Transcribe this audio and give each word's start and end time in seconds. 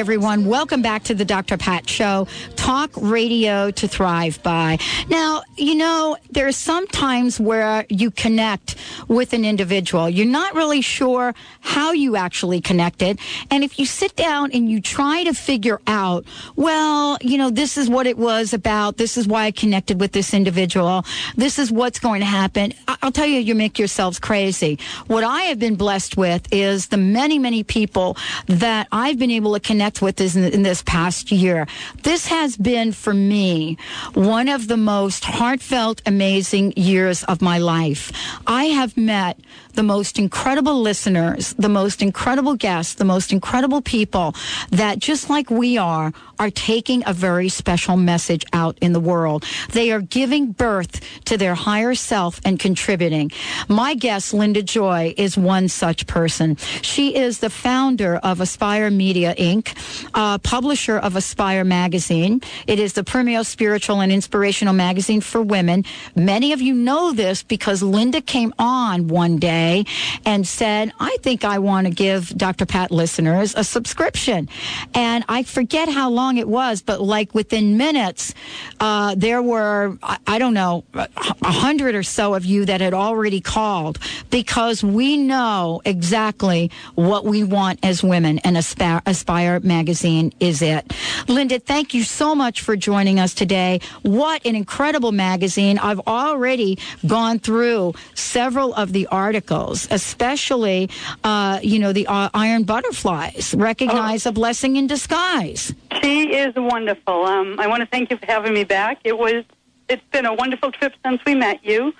Everyone. 0.00 0.46
Welcome 0.46 0.80
back 0.80 1.02
to 1.04 1.14
the 1.14 1.26
Dr. 1.26 1.58
Pat 1.58 1.86
Show. 1.86 2.26
Talk 2.56 2.90
radio 2.96 3.70
to 3.72 3.86
thrive 3.86 4.42
by. 4.42 4.78
Now, 5.10 5.42
you 5.58 5.74
know, 5.74 6.16
there 6.30 6.48
are 6.48 6.52
some 6.52 6.86
times 6.86 7.38
where 7.38 7.84
you 7.90 8.10
connect 8.10 8.76
with 9.08 9.34
an 9.34 9.44
individual. 9.44 10.08
You're 10.08 10.24
not 10.24 10.54
really 10.54 10.80
sure 10.80 11.34
how 11.60 11.92
you 11.92 12.16
actually 12.16 12.62
connected. 12.62 13.18
And 13.50 13.62
if 13.62 13.78
you 13.78 13.84
sit 13.84 14.16
down 14.16 14.52
and 14.52 14.70
you 14.70 14.80
try 14.80 15.22
to 15.24 15.34
figure 15.34 15.82
out, 15.86 16.24
well, 16.56 17.18
you 17.20 17.36
know, 17.36 17.50
this 17.50 17.76
is 17.76 17.90
what 17.90 18.06
it 18.06 18.16
was 18.16 18.54
about. 18.54 18.96
This 18.96 19.18
is 19.18 19.28
why 19.28 19.44
I 19.44 19.50
connected 19.50 20.00
with 20.00 20.12
this 20.12 20.32
individual. 20.32 21.04
This 21.36 21.58
is 21.58 21.70
what's 21.70 21.98
going 21.98 22.20
to 22.20 22.26
happen. 22.26 22.72
I'll 23.02 23.12
tell 23.12 23.26
you, 23.26 23.38
you 23.38 23.54
make 23.54 23.78
yourselves 23.78 24.18
crazy. 24.18 24.78
What 25.08 25.24
I 25.24 25.42
have 25.42 25.58
been 25.58 25.76
blessed 25.76 26.16
with 26.16 26.50
is 26.50 26.86
the 26.86 26.96
many, 26.96 27.38
many 27.38 27.64
people 27.64 28.16
that 28.46 28.88
I've 28.90 29.18
been 29.18 29.30
able 29.30 29.52
to 29.52 29.60
connect 29.60 29.89
with 29.98 30.20
in, 30.20 30.44
in 30.44 30.62
this 30.62 30.82
past 30.82 31.32
year. 31.32 31.66
This 32.02 32.26
has 32.28 32.56
been 32.56 32.92
for 32.92 33.14
me 33.14 33.76
one 34.14 34.48
of 34.48 34.68
the 34.68 34.76
most 34.76 35.24
heartfelt, 35.24 36.02
amazing 36.06 36.72
years 36.76 37.24
of 37.24 37.42
my 37.42 37.58
life. 37.58 38.12
I 38.46 38.64
have 38.66 38.96
met 38.96 39.38
the 39.74 39.82
most 39.82 40.18
incredible 40.18 40.80
listeners, 40.80 41.54
the 41.54 41.68
most 41.68 42.02
incredible 42.02 42.54
guests, 42.54 42.94
the 42.94 43.04
most 43.04 43.32
incredible 43.32 43.80
people 43.80 44.34
that 44.70 44.98
just 44.98 45.30
like 45.30 45.50
we 45.50 45.78
are, 45.78 46.12
are 46.40 46.50
taking 46.50 47.04
a 47.06 47.12
very 47.12 47.48
special 47.50 47.96
message 47.96 48.44
out 48.52 48.76
in 48.80 48.92
the 48.92 48.98
world. 48.98 49.44
They 49.72 49.92
are 49.92 50.00
giving 50.00 50.52
birth 50.52 51.00
to 51.26 51.36
their 51.36 51.54
higher 51.54 51.94
self 51.94 52.40
and 52.44 52.58
contributing. 52.58 53.30
My 53.68 53.94
guest, 53.94 54.32
Linda 54.32 54.62
Joy, 54.62 55.14
is 55.18 55.36
one 55.36 55.68
such 55.68 56.06
person. 56.06 56.56
She 56.80 57.14
is 57.14 57.38
the 57.40 57.50
founder 57.50 58.16
of 58.16 58.40
Aspire 58.40 58.90
Media 58.90 59.34
Inc., 59.34 59.76
uh, 60.14 60.38
publisher 60.38 60.96
of 60.96 61.14
Aspire 61.14 61.62
Magazine. 61.64 62.40
It 62.66 62.78
is 62.78 62.94
the 62.94 63.04
premier 63.04 63.44
spiritual 63.44 64.00
and 64.00 64.10
inspirational 64.10 64.72
magazine 64.72 65.20
for 65.20 65.42
women. 65.42 65.84
Many 66.16 66.52
of 66.54 66.62
you 66.62 66.74
know 66.74 67.12
this 67.12 67.42
because 67.42 67.82
Linda 67.82 68.22
came 68.22 68.54
on 68.58 69.08
one 69.08 69.36
day 69.38 69.84
and 70.24 70.48
said, 70.48 70.92
I 70.98 71.18
think 71.20 71.44
I 71.44 71.58
want 71.58 71.86
to 71.86 71.92
give 71.92 72.30
Dr. 72.30 72.64
Pat 72.64 72.90
listeners 72.90 73.54
a 73.54 73.62
subscription. 73.62 74.48
And 74.94 75.22
I 75.28 75.42
forget 75.42 75.88
how 75.90 76.08
long 76.08 76.29
it 76.36 76.48
was, 76.48 76.82
but 76.82 77.00
like 77.00 77.34
within 77.34 77.76
minutes, 77.76 78.34
uh, 78.80 79.14
there 79.16 79.42
were, 79.42 79.96
I, 80.02 80.18
I 80.26 80.38
don't 80.38 80.54
know, 80.54 80.84
a 80.94 81.08
hundred 81.52 81.94
or 81.94 82.02
so 82.02 82.34
of 82.34 82.44
you 82.44 82.64
that 82.64 82.80
had 82.80 82.94
already 82.94 83.40
called 83.40 83.98
because 84.30 84.82
we 84.82 85.16
know 85.16 85.80
exactly 85.84 86.70
what 86.94 87.24
we 87.24 87.44
want 87.44 87.78
as 87.82 88.02
women 88.02 88.38
and 88.40 88.56
Aspire, 88.56 89.02
Aspire 89.06 89.60
magazine 89.60 90.32
is 90.40 90.62
it. 90.62 90.92
Linda, 91.28 91.58
thank 91.58 91.94
you 91.94 92.02
so 92.02 92.34
much 92.34 92.60
for 92.60 92.76
joining 92.76 93.18
us 93.18 93.34
today. 93.34 93.80
What 94.02 94.44
an 94.46 94.56
incredible 94.56 95.12
magazine. 95.12 95.78
I've 95.78 96.00
already 96.00 96.78
gone 97.06 97.38
through 97.38 97.94
several 98.14 98.74
of 98.74 98.92
the 98.92 99.06
articles, 99.08 99.88
especially, 99.90 100.90
uh, 101.24 101.60
you 101.62 101.78
know, 101.78 101.92
the 101.92 102.06
uh, 102.06 102.30
iron 102.34 102.64
butterflies, 102.64 103.54
recognize 103.54 104.26
oh. 104.26 104.30
a 104.30 104.32
blessing 104.32 104.76
in 104.76 104.86
disguise. 104.86 105.74
She 106.20 106.36
is 106.36 106.54
wonderful. 106.54 107.24
Um, 107.24 107.58
I 107.58 107.66
want 107.66 107.80
to 107.80 107.86
thank 107.86 108.10
you 108.10 108.18
for 108.18 108.26
having 108.26 108.52
me 108.52 108.62
back. 108.62 108.98
It 109.04 109.16
was, 109.16 109.42
it's 109.88 110.02
been 110.12 110.26
a 110.26 110.34
wonderful 110.34 110.70
trip 110.70 110.92
since 111.02 111.18
we 111.24 111.34
met 111.34 111.64
you. 111.64 111.94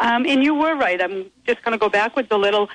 Um, 0.00 0.24
and 0.24 0.42
you 0.42 0.54
were 0.54 0.74
right. 0.76 0.98
I'm 0.98 1.26
just 1.46 1.62
going 1.62 1.72
to 1.72 1.78
go 1.78 1.90
backwards 1.90 2.28
a 2.30 2.38
little. 2.38 2.70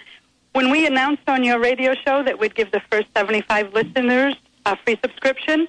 When 0.53 0.69
we 0.69 0.85
announced 0.85 1.23
on 1.27 1.43
your 1.43 1.59
radio 1.59 1.95
show 1.95 2.21
that 2.21 2.37
we'd 2.37 2.53
give 2.53 2.71
the 2.71 2.83
first 2.91 3.07
75 3.15 3.73
listeners 3.73 4.35
a 4.67 4.77
free 4.77 4.99
subscription, 5.01 5.67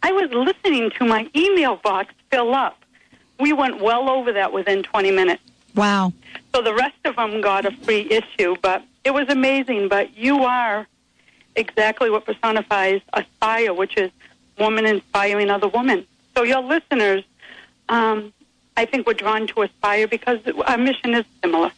I 0.00 0.12
was 0.12 0.30
listening 0.30 0.92
to 0.92 1.04
my 1.06 1.28
email 1.34 1.80
box 1.82 2.14
fill 2.30 2.54
up. 2.54 2.78
We 3.40 3.52
went 3.52 3.82
well 3.82 4.08
over 4.08 4.32
that 4.32 4.52
within 4.52 4.84
20 4.84 5.10
minutes. 5.10 5.42
Wow. 5.74 6.12
So 6.54 6.62
the 6.62 6.74
rest 6.74 6.98
of 7.04 7.16
them 7.16 7.40
got 7.40 7.66
a 7.66 7.72
free 7.78 8.08
issue, 8.08 8.54
but 8.62 8.84
it 9.02 9.10
was 9.10 9.28
amazing. 9.28 9.88
But 9.88 10.16
you 10.16 10.44
are 10.44 10.86
exactly 11.56 12.10
what 12.10 12.26
personifies 12.26 13.00
Aspire, 13.12 13.74
which 13.74 13.96
is 13.96 14.12
woman 14.58 14.86
inspiring 14.86 15.50
other 15.50 15.68
women. 15.68 16.06
So 16.36 16.42
your 16.42 16.62
listeners, 16.62 17.24
um, 17.88 18.32
I 18.76 18.84
think, 18.86 19.06
were 19.06 19.14
drawn 19.14 19.46
to 19.48 19.62
Aspire 19.62 20.06
because 20.08 20.38
our 20.66 20.78
mission 20.78 21.14
is 21.14 21.24
similar. 21.42 21.72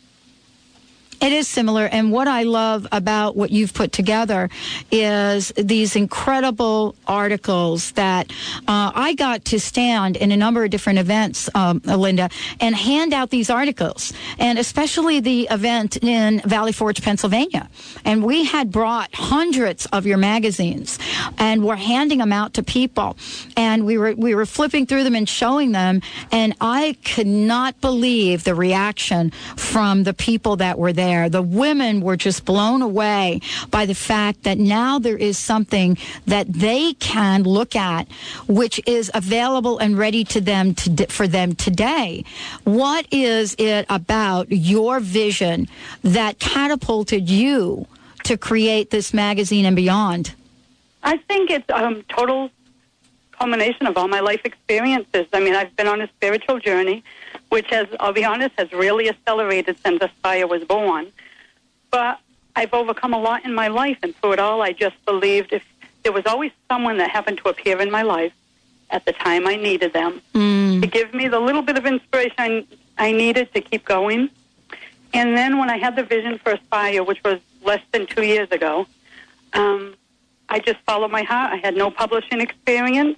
It 1.25 1.33
is 1.33 1.49
similar. 1.49 1.87
And 1.87 2.13
what 2.13 2.29
I 2.29 2.43
love 2.43 2.87
about 2.93 3.35
what 3.35 3.51
you've 3.51 3.73
put 3.73 3.93
together 3.93 4.51
is 4.91 5.55
these 5.57 5.97
incredible 5.97 6.97
articles 7.07 7.93
that 7.93 8.31
uh, 8.69 8.93
I 8.95 9.15
got 9.15 9.47
to 9.47 9.59
stand 9.59 10.19
in 10.19 10.33
a 10.33 10.37
number 10.37 10.65
of 10.65 10.71
different 10.71 10.99
events, 10.99 11.49
um, 11.55 11.81
Linda, 11.87 12.29
and 12.61 12.77
hand 12.77 13.15
out 13.15 13.31
these 13.31 13.49
articles, 13.49 14.13
and 14.39 14.59
especially 14.59 15.21
the 15.21 15.49
event 15.51 15.97
in 16.03 16.41
Valley 16.41 16.73
Forge, 16.73 17.01
Pennsylvania. 17.01 17.71
And 18.05 18.23
we 18.23 18.45
had 18.45 18.71
brought 18.71 19.09
hundreds 19.15 19.87
of 19.87 20.05
your 20.05 20.19
magazines, 20.19 20.99
and 21.39 21.65
we're 21.65 21.77
handing 21.77 22.19
them 22.19 22.35
out 22.35 22.53
to 22.53 22.63
people. 22.63 23.17
And 23.57 23.87
we 23.87 23.97
were 23.97 24.15
we 24.15 24.35
were 24.35 24.45
flipping 24.45 24.85
through 24.85 25.05
them 25.05 25.15
and 25.15 25.27
showing 25.27 25.73
them, 25.73 26.03
and 26.31 26.55
I 26.61 26.99
could 27.03 27.27
not 27.27 27.81
believe 27.81 28.45
the 28.45 28.55
reaction 28.55 29.31
from 29.57 30.03
the 30.03 30.13
people 30.13 30.57
that 30.57 30.79
were 30.79 30.93
there 30.93 31.14
there. 31.15 31.29
The 31.29 31.43
women 31.43 32.01
were 32.01 32.17
just 32.17 32.45
blown 32.45 32.83
away 32.83 33.41
by 33.71 33.87
the 33.87 33.95
fact 33.95 34.43
that 34.43 34.59
now 34.59 34.99
there 34.99 35.17
is 35.17 35.39
something 35.39 35.97
that 36.27 36.53
they 36.53 36.95
can 36.95 37.43
look 37.45 37.77
at, 37.77 38.11
which 38.49 38.81
is 38.87 39.11
available 39.15 39.79
and 39.79 39.97
ready 39.97 40.25
to 40.25 40.41
them 40.41 40.75
to, 40.75 41.07
for 41.07 41.27
them 41.29 41.55
today. 41.55 42.25
What 42.65 43.07
is 43.11 43.55
it 43.59 43.87
about 43.89 44.51
your 44.51 45.01
vision 45.01 45.69
that 46.03 46.39
catapulted 46.39 47.31
you 47.31 47.87
to 48.25 48.37
create 48.37 48.91
this 48.91 49.15
magazine 49.15 49.65
and 49.67 49.77
beyond? 49.77 50.35
I 51.03 51.19
think 51.29 51.51
it's 51.51 51.69
a 51.69 51.85
um, 51.85 52.03
total 52.09 52.51
culmination 53.39 53.87
of 53.87 53.97
all 53.97 54.09
my 54.09 54.21
life 54.21 54.41
experiences. 54.45 55.27
I 55.33 55.41
mean, 55.41 55.55
I've 55.55 55.75
been 55.77 55.89
on 55.89 56.01
a 56.01 56.09
spiritual 56.17 56.59
journey 56.59 57.05
which 57.55 57.71
has, 57.71 57.87
I'll 58.01 58.13
be 58.13 58.25
honest, 58.25 58.53
has 58.59 58.73
really 58.73 59.09
accelerated 59.09 59.79
since 59.85 60.03
Aspire 60.03 60.49
was 60.49 60.65
born. 60.65 61.13
But 61.93 62.19
I've 62.57 62.75
overcome 62.75 63.15
a 63.15 63.21
lot 63.29 63.45
in 63.45 63.55
my 63.55 63.69
life, 63.69 63.97
and 64.03 64.13
through 64.17 64.33
it 64.33 64.41
all, 64.41 64.61
I 64.61 64.73
just 64.73 64.97
believed 65.07 65.53
if 65.53 65.63
there 66.03 66.11
was 66.11 66.27
always 66.27 66.51
someone 66.69 66.99
that 66.99 67.11
happened 67.11 67.39
to 67.45 67.49
appear 67.49 67.81
in 67.81 67.93
my 67.93 68.03
life 68.03 68.33
at 68.91 69.05
the 69.05 69.13
time 69.13 69.47
I 69.47 69.55
needed 69.55 69.93
them 69.93 70.21
mm. 70.35 70.81
to 70.81 70.87
give 70.89 71.15
me 71.15 71.29
the 71.29 71.39
little 71.39 71.63
bit 71.63 71.79
of 71.79 71.87
inspiration 71.87 72.67
I 72.99 73.13
needed 73.13 73.55
to 73.55 73.61
keep 73.61 73.85
going. 73.85 74.31
And 75.13 75.37
then 75.37 75.59
when 75.61 75.71
I 75.71 75.77
had 75.77 75.95
the 75.95 76.03
vision 76.03 76.39
for 76.39 76.51
Aspire, 76.55 77.05
which 77.05 77.23
was 77.23 77.39
less 77.63 77.83
than 77.93 78.07
two 78.07 78.25
years 78.25 78.51
ago, 78.51 78.89
um, 79.53 79.95
I 80.49 80.59
just 80.59 80.81
followed 80.81 81.13
my 81.13 81.23
heart. 81.23 81.53
I 81.53 81.59
had 81.59 81.77
no 81.77 81.93
publishing 81.93 82.41
experience. 82.41 83.17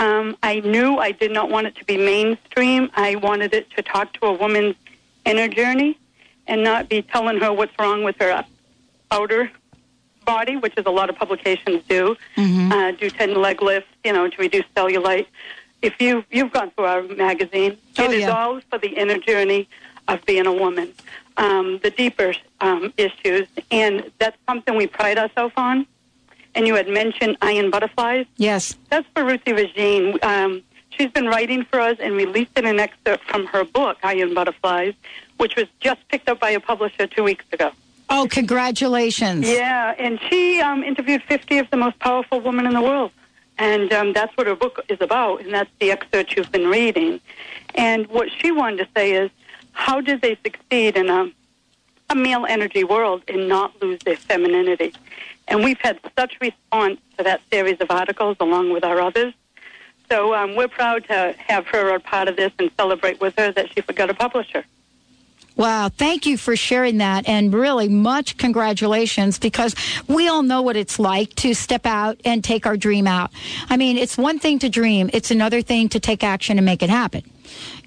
Um, 0.00 0.38
I 0.42 0.60
knew 0.60 0.96
I 0.96 1.12
did 1.12 1.30
not 1.30 1.50
want 1.50 1.66
it 1.66 1.76
to 1.76 1.84
be 1.84 1.98
mainstream. 1.98 2.90
I 2.94 3.16
wanted 3.16 3.52
it 3.52 3.70
to 3.76 3.82
talk 3.82 4.14
to 4.14 4.26
a 4.26 4.32
woman's 4.32 4.74
inner 5.26 5.46
journey 5.46 5.98
and 6.46 6.64
not 6.64 6.88
be 6.88 7.02
telling 7.02 7.38
her 7.38 7.52
what's 7.52 7.78
wrong 7.78 8.02
with 8.02 8.16
her 8.18 8.42
outer 9.10 9.50
body, 10.24 10.56
which 10.56 10.72
is 10.78 10.86
a 10.86 10.90
lot 10.90 11.10
of 11.10 11.16
publications 11.16 11.82
do. 11.86 12.16
Mm-hmm. 12.38 12.72
Uh, 12.72 12.92
do 12.92 13.10
ten 13.10 13.34
leg 13.34 13.60
lifts, 13.60 13.90
you 14.02 14.14
know, 14.14 14.26
to 14.26 14.36
reduce 14.38 14.64
cellulite. 14.74 15.26
If 15.82 16.00
you 16.00 16.24
you've 16.30 16.50
gone 16.50 16.70
through 16.70 16.86
our 16.86 17.02
magazine, 17.02 17.76
oh, 17.98 18.04
it 18.04 18.12
is 18.12 18.20
yeah. 18.22 18.30
all 18.30 18.60
for 18.70 18.78
the 18.78 18.88
inner 18.88 19.18
journey 19.18 19.68
of 20.08 20.24
being 20.24 20.46
a 20.46 20.52
woman, 20.52 20.94
um, 21.36 21.78
the 21.82 21.90
deeper 21.90 22.32
um, 22.62 22.94
issues, 22.96 23.46
and 23.70 24.10
that's 24.18 24.36
something 24.48 24.76
we 24.76 24.86
pride 24.86 25.18
ourselves 25.18 25.52
on 25.58 25.86
and 26.54 26.66
you 26.66 26.74
had 26.74 26.88
mentioned 26.88 27.36
iron 27.42 27.70
butterflies. 27.70 28.26
Yes. 28.36 28.74
That's 28.90 29.06
for 29.14 29.24
Ruthie 29.24 29.52
Regine. 29.52 30.18
Um, 30.22 30.62
she's 30.90 31.10
been 31.10 31.26
writing 31.26 31.64
for 31.64 31.80
us 31.80 31.96
and 32.00 32.14
released 32.14 32.50
an 32.56 32.78
excerpt 32.78 33.24
from 33.24 33.46
her 33.46 33.64
book, 33.64 33.98
Iron 34.02 34.34
Butterflies, 34.34 34.94
which 35.38 35.56
was 35.56 35.66
just 35.80 36.06
picked 36.08 36.28
up 36.28 36.40
by 36.40 36.50
a 36.50 36.60
publisher 36.60 37.06
two 37.06 37.22
weeks 37.22 37.44
ago. 37.52 37.70
Oh, 38.08 38.26
congratulations. 38.28 39.48
Yeah, 39.48 39.94
and 39.96 40.20
she 40.28 40.60
um, 40.60 40.82
interviewed 40.82 41.22
50 41.22 41.58
of 41.58 41.70
the 41.70 41.76
most 41.76 41.98
powerful 42.00 42.40
women 42.40 42.66
in 42.66 42.74
the 42.74 42.82
world. 42.82 43.12
And 43.56 43.92
um, 43.92 44.12
that's 44.12 44.36
what 44.36 44.46
her 44.46 44.56
book 44.56 44.80
is 44.88 45.00
about, 45.00 45.42
and 45.42 45.52
that's 45.52 45.70
the 45.80 45.92
excerpt 45.92 46.34
you've 46.34 46.50
been 46.50 46.68
reading. 46.68 47.20
And 47.74 48.06
what 48.08 48.28
she 48.32 48.50
wanted 48.50 48.78
to 48.78 48.88
say 48.96 49.12
is, 49.12 49.30
how 49.72 50.00
did 50.00 50.22
they 50.22 50.36
succeed 50.42 50.96
in 50.96 51.08
a, 51.08 51.30
a 52.08 52.14
male 52.14 52.46
energy 52.46 52.84
world 52.84 53.22
and 53.28 53.48
not 53.48 53.80
lose 53.80 54.00
their 54.00 54.16
femininity? 54.16 54.94
And 55.50 55.64
we've 55.64 55.80
had 55.80 55.98
such 56.16 56.38
response 56.40 57.00
to 57.18 57.24
that 57.24 57.42
series 57.52 57.80
of 57.80 57.90
articles 57.90 58.36
along 58.40 58.72
with 58.72 58.84
our 58.84 59.00
others. 59.00 59.34
So 60.08 60.34
um, 60.34 60.56
we're 60.56 60.68
proud 60.68 61.04
to 61.08 61.34
have 61.38 61.66
her 61.68 61.94
a 61.94 62.00
part 62.00 62.28
of 62.28 62.36
this 62.36 62.52
and 62.58 62.70
celebrate 62.76 63.20
with 63.20 63.34
her 63.36 63.52
that 63.52 63.72
she 63.72 63.80
forgot 63.80 64.10
a 64.10 64.14
publisher. 64.14 64.64
Wow, 65.56 65.90
thank 65.90 66.24
you 66.24 66.38
for 66.38 66.56
sharing 66.56 66.98
that 66.98 67.28
and 67.28 67.52
really 67.52 67.88
much 67.88 68.38
congratulations 68.38 69.38
because 69.38 69.74
we 70.08 70.26
all 70.26 70.42
know 70.42 70.62
what 70.62 70.76
it's 70.76 70.98
like 70.98 71.34
to 71.36 71.54
step 71.54 71.84
out 71.84 72.18
and 72.24 72.42
take 72.42 72.64
our 72.66 72.76
dream 72.76 73.06
out. 73.06 73.30
I 73.68 73.76
mean, 73.76 73.98
it's 73.98 74.16
one 74.16 74.38
thing 74.38 74.58
to 74.60 74.68
dream, 74.70 75.10
it's 75.12 75.30
another 75.30 75.60
thing 75.60 75.88
to 75.90 76.00
take 76.00 76.24
action 76.24 76.56
and 76.58 76.64
make 76.64 76.82
it 76.82 76.88
happen. 76.88 77.30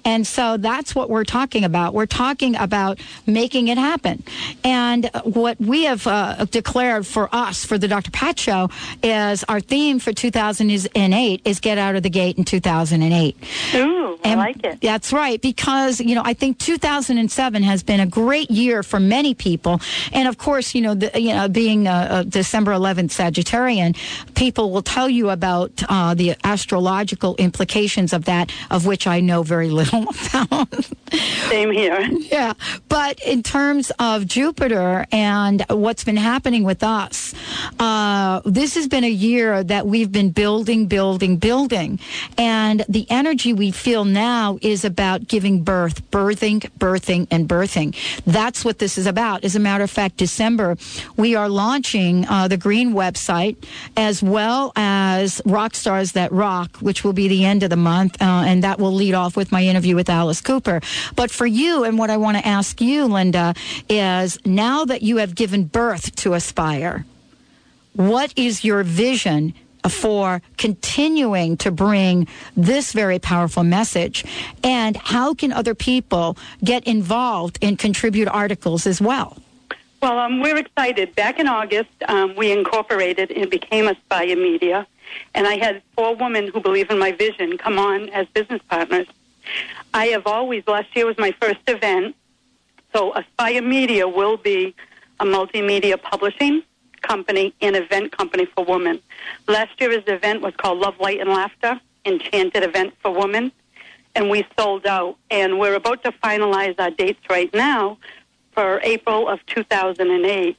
And 0.04 0.26
so 0.26 0.56
that's 0.56 0.94
what 0.94 1.08
we're 1.10 1.24
talking 1.24 1.64
about. 1.64 1.94
We're 1.94 2.06
talking 2.06 2.56
about 2.56 3.00
making 3.26 3.68
it 3.68 3.78
happen. 3.78 4.22
And 4.62 5.10
what 5.24 5.60
we 5.60 5.84
have 5.84 6.06
uh, 6.06 6.44
declared 6.46 7.06
for 7.06 7.28
us, 7.32 7.64
for 7.64 7.78
the 7.78 7.88
Dr. 7.88 8.10
Pat 8.10 8.38
Show, 8.38 8.70
is 9.02 9.44
our 9.44 9.60
theme 9.60 9.98
for 9.98 10.12
2008 10.12 11.42
is 11.44 11.60
Get 11.60 11.78
Out 11.78 11.96
of 11.96 12.02
the 12.02 12.10
Gate 12.10 12.38
in 12.38 12.44
2008. 12.44 13.36
Ooh, 13.74 14.18
I 14.24 14.34
like 14.34 14.64
it. 14.64 14.80
That's 14.80 15.12
right, 15.12 15.40
because, 15.40 16.00
you 16.00 16.14
know, 16.14 16.22
I 16.24 16.34
think 16.34 16.58
2007 16.58 17.62
has 17.62 17.82
been 17.82 18.00
a 18.00 18.06
great 18.06 18.50
year 18.50 18.82
for 18.82 19.00
many 19.00 19.34
people. 19.34 19.80
And 20.12 20.28
of 20.28 20.38
course, 20.38 20.74
you 20.74 20.80
know, 20.80 20.94
the, 20.94 21.10
you 21.20 21.32
know 21.32 21.48
being 21.48 21.86
a, 21.86 22.08
a, 22.10 22.24
December 22.24 22.72
11th 22.72 23.10
Sagittarian, 23.10 23.96
people 24.34 24.70
will 24.70 24.82
tell 24.82 25.08
you 25.08 25.30
about 25.30 25.82
uh, 25.88 26.14
the 26.14 26.34
astrological 26.44 27.36
implications 27.36 28.12
of 28.12 28.24
that, 28.26 28.52
of 28.70 28.86
which 28.86 29.06
I 29.06 29.20
know 29.20 29.42
very 29.42 29.70
little. 29.70 29.93
Same 31.48 31.70
here. 31.70 32.00
Yeah. 32.02 32.54
But 32.88 33.20
in 33.20 33.42
terms 33.42 33.92
of 33.98 34.26
Jupiter 34.26 35.06
and 35.12 35.64
what's 35.68 36.04
been 36.04 36.16
happening 36.16 36.64
with 36.64 36.82
us, 36.82 37.34
uh, 37.78 38.40
this 38.44 38.74
has 38.74 38.88
been 38.88 39.04
a 39.04 39.10
year 39.10 39.62
that 39.62 39.86
we've 39.86 40.10
been 40.10 40.30
building, 40.30 40.86
building, 40.86 41.36
building. 41.36 42.00
And 42.36 42.84
the 42.88 43.06
energy 43.10 43.52
we 43.52 43.70
feel 43.70 44.04
now 44.04 44.58
is 44.62 44.84
about 44.84 45.28
giving 45.28 45.62
birth, 45.62 46.10
birthing, 46.10 46.60
birthing, 46.78 47.28
and 47.30 47.48
birthing. 47.48 47.94
That's 48.24 48.64
what 48.64 48.78
this 48.78 48.98
is 48.98 49.06
about. 49.06 49.44
As 49.44 49.54
a 49.54 49.60
matter 49.60 49.84
of 49.84 49.90
fact, 49.90 50.16
December, 50.16 50.76
we 51.16 51.36
are 51.36 51.48
launching 51.48 52.26
uh, 52.26 52.48
the 52.48 52.56
Green 52.56 52.94
website 52.94 53.56
as 53.96 54.22
well 54.22 54.72
as 54.76 55.40
Rock 55.44 55.74
Stars 55.74 56.12
That 56.12 56.32
Rock, 56.32 56.78
which 56.78 57.04
will 57.04 57.12
be 57.12 57.28
the 57.28 57.44
end 57.44 57.62
of 57.62 57.70
the 57.70 57.76
month. 57.76 58.20
Uh, 58.20 58.44
and 58.46 58.64
that 58.64 58.78
will 58.78 58.92
lead 58.92 59.14
off 59.14 59.36
with 59.36 59.52
my 59.52 59.62
interview 59.62 59.83
interview 59.84 59.96
with 59.96 60.08
Alice 60.08 60.40
Cooper. 60.40 60.80
But 61.14 61.30
for 61.30 61.46
you, 61.46 61.84
and 61.84 61.98
what 61.98 62.08
I 62.08 62.16
want 62.16 62.38
to 62.38 62.46
ask 62.46 62.80
you, 62.80 63.04
Linda, 63.04 63.54
is 63.88 64.38
now 64.46 64.86
that 64.86 65.02
you 65.02 65.18
have 65.18 65.34
given 65.34 65.64
birth 65.64 66.16
to 66.16 66.32
Aspire, 66.32 67.04
what 67.92 68.32
is 68.34 68.64
your 68.64 68.82
vision 68.82 69.52
for 69.86 70.40
continuing 70.56 71.58
to 71.58 71.70
bring 71.70 72.26
this 72.56 72.92
very 72.92 73.18
powerful 73.18 73.62
message? 73.62 74.24
And 74.62 74.96
how 74.96 75.34
can 75.34 75.52
other 75.52 75.74
people 75.74 76.38
get 76.64 76.84
involved 76.84 77.58
and 77.60 77.78
contribute 77.78 78.28
articles 78.28 78.86
as 78.86 79.02
well? 79.02 79.36
Well, 80.00 80.18
um, 80.18 80.40
we're 80.40 80.56
excited. 80.56 81.14
Back 81.14 81.38
in 81.38 81.46
August, 81.46 81.90
um, 82.08 82.34
we 82.36 82.52
incorporated 82.52 83.30
and 83.30 83.50
became 83.50 83.86
Aspire 83.86 84.36
Media. 84.36 84.86
And 85.34 85.46
I 85.46 85.56
had 85.58 85.82
four 85.94 86.16
women 86.16 86.48
who 86.48 86.60
believe 86.60 86.90
in 86.90 86.98
my 86.98 87.12
vision 87.12 87.58
come 87.58 87.78
on 87.78 88.08
as 88.08 88.26
business 88.28 88.62
partners. 88.68 89.06
I 89.92 90.06
have 90.06 90.26
always, 90.26 90.66
last 90.66 90.94
year 90.94 91.06
was 91.06 91.18
my 91.18 91.34
first 91.40 91.60
event, 91.68 92.16
so 92.92 93.12
Aspire 93.14 93.62
Media 93.62 94.08
will 94.08 94.36
be 94.36 94.74
a 95.20 95.24
multimedia 95.24 96.00
publishing 96.00 96.62
company 97.02 97.54
and 97.60 97.76
event 97.76 98.16
company 98.16 98.46
for 98.46 98.64
women. 98.64 99.00
Last 99.46 99.80
year's 99.80 100.02
event 100.06 100.42
was 100.42 100.54
called 100.56 100.78
Love, 100.78 100.98
Light, 100.98 101.20
and 101.20 101.30
Laughter, 101.30 101.80
Enchanted 102.04 102.62
Event 102.62 102.94
for 103.00 103.10
Women, 103.10 103.52
and 104.14 104.30
we 104.30 104.46
sold 104.58 104.86
out. 104.86 105.16
And 105.30 105.58
we're 105.58 105.74
about 105.74 106.02
to 106.04 106.12
finalize 106.12 106.74
our 106.78 106.90
dates 106.90 107.20
right 107.28 107.52
now 107.54 107.98
for 108.52 108.80
April 108.82 109.28
of 109.28 109.44
2008. 109.46 110.56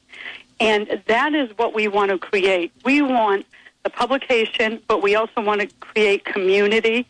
And 0.60 1.02
that 1.08 1.34
is 1.34 1.50
what 1.58 1.74
we 1.74 1.88
want 1.88 2.12
to 2.12 2.18
create. 2.18 2.72
We 2.84 3.02
want 3.02 3.46
the 3.84 3.90
publication, 3.90 4.82
but 4.88 5.02
we 5.02 5.16
also 5.16 5.42
want 5.42 5.62
to 5.62 5.68
create 5.80 6.26
community 6.26 7.08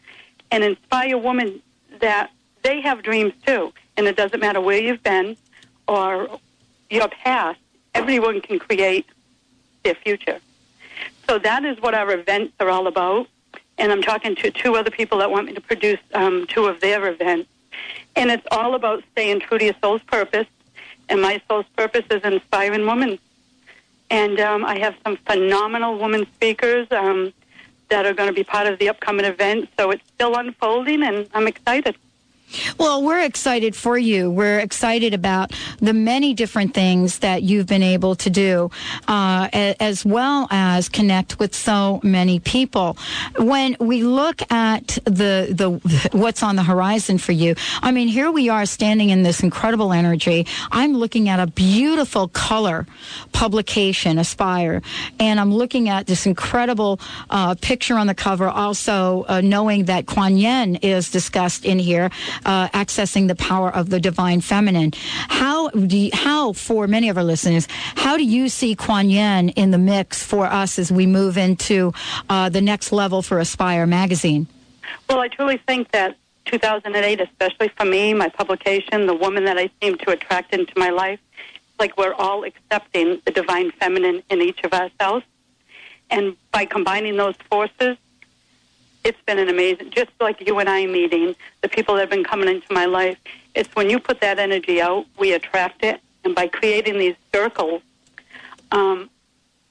and 0.51 0.63
inspire 0.63 1.17
women 1.17 1.61
that 1.99 2.31
they 2.63 2.81
have 2.81 3.03
dreams 3.03 3.33
too. 3.45 3.73
And 3.97 4.07
it 4.07 4.17
doesn't 4.17 4.39
matter 4.39 4.61
where 4.61 4.81
you've 4.81 5.03
been 5.03 5.37
or 5.87 6.39
your 6.89 7.07
past, 7.07 7.59
everyone 7.93 8.41
can 8.41 8.59
create 8.59 9.05
their 9.83 9.95
future. 9.95 10.39
So 11.27 11.39
that 11.39 11.65
is 11.65 11.79
what 11.81 11.93
our 11.93 12.11
events 12.11 12.53
are 12.59 12.69
all 12.69 12.87
about. 12.87 13.27
And 13.77 13.91
I'm 13.91 14.01
talking 14.01 14.35
to 14.37 14.51
two 14.51 14.75
other 14.75 14.91
people 14.91 15.17
that 15.19 15.31
want 15.31 15.47
me 15.47 15.53
to 15.53 15.61
produce 15.61 15.99
um, 16.13 16.45
two 16.47 16.65
of 16.65 16.79
their 16.79 17.07
events. 17.07 17.49
And 18.15 18.31
it's 18.31 18.45
all 18.51 18.75
about 18.75 19.03
staying 19.11 19.41
true 19.41 19.57
to 19.57 19.65
your 19.65 19.75
soul's 19.81 20.01
purpose. 20.03 20.47
And 21.09 21.21
my 21.21 21.41
soul's 21.47 21.65
purpose 21.75 22.05
is 22.09 22.21
inspiring 22.23 22.85
women. 22.85 23.19
And 24.09 24.39
um, 24.39 24.63
I 24.63 24.79
have 24.79 24.95
some 25.03 25.17
phenomenal 25.17 25.97
women 25.97 26.25
speakers. 26.35 26.87
Um, 26.91 27.33
that 27.89 28.05
are 28.05 28.13
going 28.13 28.29
to 28.29 28.33
be 28.33 28.43
part 28.43 28.67
of 28.67 28.79
the 28.79 28.89
upcoming 28.89 29.25
event. 29.25 29.69
So 29.77 29.91
it's 29.91 30.05
still 30.07 30.35
unfolding, 30.35 31.03
and 31.03 31.27
I'm 31.33 31.47
excited. 31.47 31.95
Well, 32.77 33.03
we're 33.03 33.23
excited 33.23 33.75
for 33.75 33.97
you. 33.97 34.29
We're 34.29 34.59
excited 34.59 35.13
about 35.13 35.51
the 35.79 35.93
many 35.93 36.33
different 36.33 36.73
things 36.73 37.19
that 37.19 37.43
you've 37.43 37.67
been 37.67 37.83
able 37.83 38.15
to 38.15 38.29
do, 38.29 38.71
uh, 39.07 39.49
as 39.51 40.05
well 40.05 40.47
as 40.51 40.87
connect 40.87 41.39
with 41.39 41.55
so 41.55 41.99
many 42.03 42.39
people. 42.39 42.97
When 43.37 43.75
we 43.79 44.03
look 44.03 44.41
at 44.51 44.99
the 45.05 45.47
the 45.51 46.09
what's 46.17 46.43
on 46.43 46.55
the 46.55 46.63
horizon 46.63 47.17
for 47.17 47.31
you, 47.31 47.55
I 47.81 47.91
mean, 47.91 48.07
here 48.07 48.31
we 48.31 48.49
are 48.49 48.65
standing 48.65 49.09
in 49.09 49.23
this 49.23 49.41
incredible 49.41 49.91
energy. 49.91 50.47
I'm 50.71 50.93
looking 50.93 51.29
at 51.29 51.39
a 51.39 51.47
beautiful 51.47 52.27
color 52.29 52.85
publication, 53.33 54.17
Aspire, 54.17 54.81
and 55.19 55.39
I'm 55.39 55.53
looking 55.53 55.89
at 55.89 56.07
this 56.07 56.25
incredible 56.25 56.99
uh, 57.29 57.55
picture 57.55 57.97
on 57.97 58.07
the 58.07 58.15
cover. 58.15 58.47
Also, 58.47 59.25
uh, 59.27 59.41
knowing 59.41 59.85
that 59.85 60.05
Kuan 60.05 60.37
Yin 60.37 60.75
is 60.77 61.09
discussed 61.09 61.65
in 61.65 61.79
here 61.79 62.09
uh, 62.45 62.67
accessing 62.69 63.27
the 63.27 63.35
power 63.35 63.69
of 63.69 63.89
the 63.89 63.99
divine 63.99 64.41
feminine. 64.41 64.91
How 64.95 65.69
do 65.69 65.97
you, 65.97 66.09
how 66.13 66.53
for 66.53 66.87
many 66.87 67.09
of 67.09 67.17
our 67.17 67.23
listeners, 67.23 67.67
how 67.95 68.17
do 68.17 68.23
you 68.23 68.49
see 68.49 68.75
Kuan 68.75 69.09
Yin 69.09 69.49
in 69.49 69.71
the 69.71 69.77
mix 69.77 70.23
for 70.23 70.45
us 70.45 70.79
as 70.79 70.91
we 70.91 71.05
move 71.05 71.37
into 71.37 71.93
uh, 72.29 72.49
the 72.49 72.61
next 72.61 72.91
level 72.91 73.21
for 73.21 73.39
Aspire 73.39 73.85
magazine? 73.85 74.47
Well, 75.09 75.19
I 75.19 75.27
truly 75.27 75.57
think 75.57 75.91
that 75.91 76.17
2008, 76.45 77.21
especially 77.21 77.69
for 77.69 77.85
me, 77.85 78.13
my 78.13 78.29
publication, 78.29 79.07
the 79.07 79.13
woman 79.13 79.45
that 79.45 79.57
I 79.57 79.69
seem 79.81 79.97
to 79.99 80.11
attract 80.11 80.53
into 80.53 80.73
my 80.77 80.89
life, 80.89 81.19
like 81.79 81.97
we're 81.97 82.13
all 82.13 82.43
accepting 82.43 83.21
the 83.25 83.31
divine 83.31 83.71
feminine 83.71 84.23
in 84.29 84.41
each 84.41 84.63
of 84.63 84.73
ourselves. 84.73 85.25
And 86.09 86.35
by 86.51 86.65
combining 86.65 87.17
those 87.17 87.35
forces, 87.49 87.97
it's 89.05 89.21
been 89.21 89.37
an 89.37 89.47
amazing, 89.47 89.91
just 89.91 90.09
like 90.19 90.45
you 90.45 90.57
and 90.57 90.67
I 90.67 90.87
meeting, 90.87 91.35
the 91.61 91.69
people 91.69 91.93
that 91.95 92.01
have 92.01 92.09
been 92.09 92.23
coming 92.23 92.49
into 92.49 92.73
my 92.73 92.85
life. 92.85 93.17
It's 93.53 93.73
when 93.75 93.89
you 93.89 93.99
put 93.99 94.19
that 94.21 94.39
energy 94.39 94.81
out, 94.81 95.05
we 95.17 95.33
attract 95.33 95.83
it. 95.83 96.01
And 96.23 96.33
by 96.33 96.47
creating 96.47 96.97
these 96.97 97.15
circles, 97.31 97.83
um, 98.71 99.11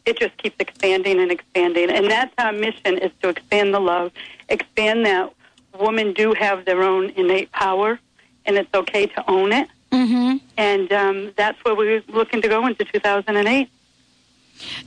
it 0.07 0.19
just 0.19 0.37
keeps 0.37 0.55
expanding 0.61 1.19
and 1.19 1.33
expanding. 1.33 1.91
And 1.91 2.09
that's 2.09 2.33
our 2.38 2.53
mission 2.53 2.97
is 2.97 3.11
to 3.23 3.29
expand 3.29 3.75
the 3.75 3.81
love, 3.81 4.12
expand 4.49 5.05
that 5.07 5.33
women 5.79 6.12
do 6.12 6.33
have 6.35 6.64
their 6.64 6.83
own 6.85 7.11
innate 7.11 7.50
power, 7.50 7.99
and 8.47 8.57
it's 8.57 8.73
okay 8.73 9.07
to 9.07 9.29
own 9.29 9.53
it. 9.53 9.69
Mm-hmm. 9.91 10.37
And 10.57 10.93
um, 10.93 11.33
that's 11.37 11.62
where 11.64 11.75
we're 11.75 12.05
looking 12.07 12.41
to 12.43 12.49
go 12.49 12.67
into 12.67 12.85
2008. 12.85 13.69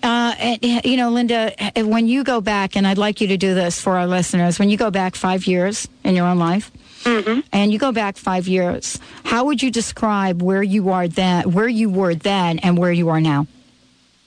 Uh, 0.04 0.36
and, 0.38 0.86
you 0.86 0.98
know, 0.98 1.10
Linda, 1.10 1.54
when 1.78 2.08
you 2.08 2.24
go 2.24 2.42
back, 2.42 2.76
and 2.76 2.88
I'd 2.88 2.98
like 2.98 3.22
you 3.22 3.28
to 3.28 3.38
do 3.38 3.54
this 3.54 3.82
for 3.82 3.98
our 3.98 4.08
listeners, 4.08 4.60
when 4.60 4.70
you 4.70 4.78
go 4.78 4.92
back 4.92 5.16
five 5.16 5.48
years 5.48 5.88
in 6.04 6.16
your 6.16 6.28
own 6.28 6.40
life, 6.40 6.72
mm-hmm. 7.04 7.40
and 7.52 7.72
you 7.72 7.80
go 7.80 7.92
back 7.92 8.18
five 8.18 8.48
years, 8.48 9.00
how 9.24 9.46
would 9.46 9.62
you 9.62 9.72
describe 9.72 10.42
where 10.42 10.64
you 10.64 10.90
are 10.90 11.08
then, 11.08 11.52
where 11.52 11.68
you 11.68 11.90
were 11.90 12.16
then, 12.16 12.60
and 12.60 12.78
where 12.78 12.92
you 12.92 13.10
are 13.10 13.22
now? 13.22 13.48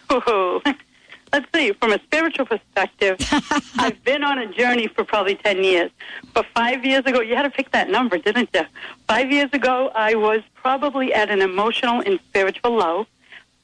Oh, 0.08 0.60
let's 1.32 1.46
see. 1.54 1.72
From 1.72 1.92
a 1.92 2.00
spiritual 2.00 2.46
perspective, 2.46 3.16
I've 3.78 4.02
been 4.04 4.24
on 4.24 4.38
a 4.38 4.46
journey 4.52 4.88
for 4.88 5.04
probably 5.04 5.36
ten 5.36 5.62
years. 5.62 5.90
But 6.34 6.46
five 6.54 6.84
years 6.84 7.04
ago, 7.06 7.20
you 7.20 7.36
had 7.36 7.42
to 7.42 7.50
pick 7.50 7.70
that 7.72 7.88
number, 7.88 8.18
didn't 8.18 8.50
you? 8.52 8.62
Five 9.08 9.30
years 9.30 9.50
ago, 9.52 9.90
I 9.94 10.14
was 10.14 10.40
probably 10.54 11.14
at 11.14 11.30
an 11.30 11.40
emotional 11.40 12.00
and 12.00 12.18
spiritual 12.28 12.76
low 12.76 13.06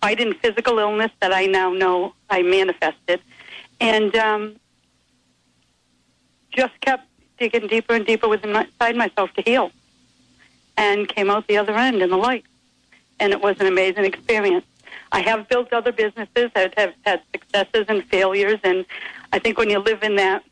fighting 0.07 0.33
physical 0.35 0.79
illness 0.79 1.11
that 1.21 1.33
I 1.33 1.47
now 1.47 1.73
know 1.73 2.15
I 2.31 2.43
manifested, 2.43 3.21
and 3.81 4.15
um, 4.15 4.55
just 6.53 6.81
kept 6.81 7.09
digging 7.41 7.67
deeper 7.67 7.93
and 7.95 8.07
deeper 8.07 8.29
within 8.29 8.55
inside 8.55 8.95
myself 8.95 9.33
to 9.35 9.43
heal, 9.43 9.73
and 10.77 11.09
came 11.09 11.29
out 11.29 11.49
the 11.49 11.57
other 11.57 11.75
end 11.75 12.03
in 12.03 12.11
the 12.11 12.17
light, 12.17 12.45
and 13.19 13.33
it 13.33 13.41
was 13.41 13.57
an 13.59 13.67
amazing 13.67 14.05
experience. 14.05 14.65
I 15.11 15.23
have 15.23 15.49
built 15.49 15.73
other 15.73 15.91
businesses 15.91 16.53
that 16.55 16.79
have 16.79 16.95
had 17.05 17.21
successes 17.33 17.87
and 17.89 18.05
failures, 18.05 18.61
and 18.63 18.87
I 19.33 19.41
think 19.41 19.59
when 19.59 19.71
you 19.71 19.81
live 19.81 20.05
in 20.05 20.15
that 20.17 20.45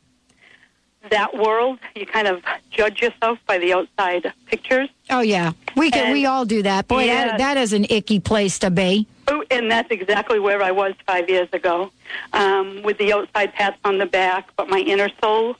that 1.11 1.37
world, 1.37 1.79
you 1.95 2.05
kind 2.05 2.27
of 2.27 2.41
judge 2.71 2.99
yourself 2.99 3.37
by 3.47 3.57
the 3.59 3.71
outside 3.71 4.33
pictures. 4.47 4.89
Oh 5.09 5.21
yeah, 5.21 5.53
we 5.77 5.91
can. 5.91 6.05
And- 6.07 6.13
we 6.13 6.25
all 6.25 6.43
do 6.43 6.61
that. 6.63 6.89
Boy, 6.89 7.05
Yeah. 7.05 7.27
that, 7.27 7.37
that 7.37 7.57
is 7.57 7.71
an 7.71 7.85
icky 7.89 8.19
place 8.19 8.59
to 8.59 8.69
be. 8.69 9.07
Oh, 9.27 9.43
and 9.49 9.71
that's 9.71 9.89
exactly 9.91 10.39
where 10.39 10.61
I 10.61 10.71
was 10.71 10.93
five 11.07 11.29
years 11.29 11.49
ago, 11.51 11.91
um, 12.33 12.83
with 12.83 12.97
the 12.97 13.11
outside 13.13 13.53
pats 13.53 13.77
on 13.83 13.97
the 13.97 14.05
back, 14.05 14.49
but 14.55 14.69
my 14.69 14.79
inner 14.79 15.09
soul 15.21 15.55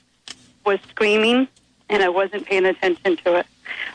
was 0.64 0.78
screaming, 0.88 1.48
and 1.88 2.02
I 2.02 2.08
wasn't 2.08 2.46
paying 2.46 2.64
attention 2.64 3.16
to 3.18 3.36
it. 3.36 3.46